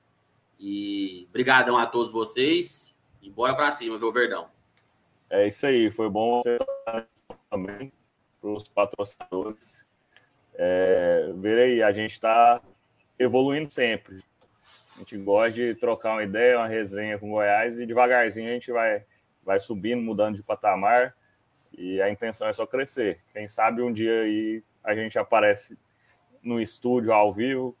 [0.60, 2.94] E obrigadão a todos vocês.
[3.22, 4.48] E bora para cima, viu, Verdão?
[5.30, 6.58] É isso aí, foi bom você
[7.50, 7.90] também
[8.38, 9.86] para os patrocinadores.
[10.54, 12.60] É, ver aí, a gente está
[13.18, 14.22] evoluindo sempre.
[14.96, 18.72] A gente gosta de trocar uma ideia, uma resenha com Goiás e devagarzinho a gente
[18.72, 19.04] vai,
[19.44, 21.14] vai subindo, mudando de patamar.
[21.76, 23.20] E a intenção é só crescer.
[23.32, 25.78] Quem sabe um dia aí a gente aparece
[26.42, 27.76] no estúdio ao vivo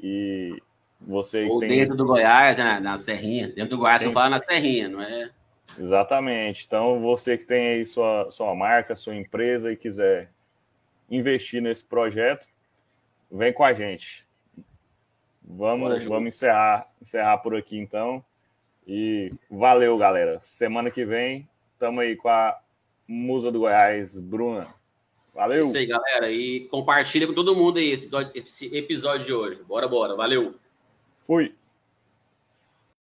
[0.00, 0.62] e
[1.00, 1.68] você Ou tem...
[1.68, 3.48] dentro do Goiás, né, na Serrinha.
[3.48, 4.08] Dentro do Goiás, tem...
[4.08, 5.30] eu falo na Serrinha, não é?
[5.78, 6.64] Exatamente.
[6.66, 10.30] Então, você que tem aí sua, sua marca, sua empresa e quiser
[11.10, 12.48] investir nesse projeto,
[13.30, 14.25] vem com a gente.
[15.46, 18.24] Vamos, vamos encerrar, encerrar por aqui então.
[18.86, 20.40] E valeu, galera.
[20.40, 22.58] Semana que vem, estamos aí com a
[23.06, 24.66] Musa do Goiás, Bruna.
[25.34, 25.58] Valeu.
[25.58, 26.30] É isso aí, galera.
[26.30, 29.62] E compartilha com todo mundo aí esse episódio de hoje.
[29.62, 30.16] Bora, bora.
[30.16, 30.54] Valeu.
[31.26, 31.54] Fui.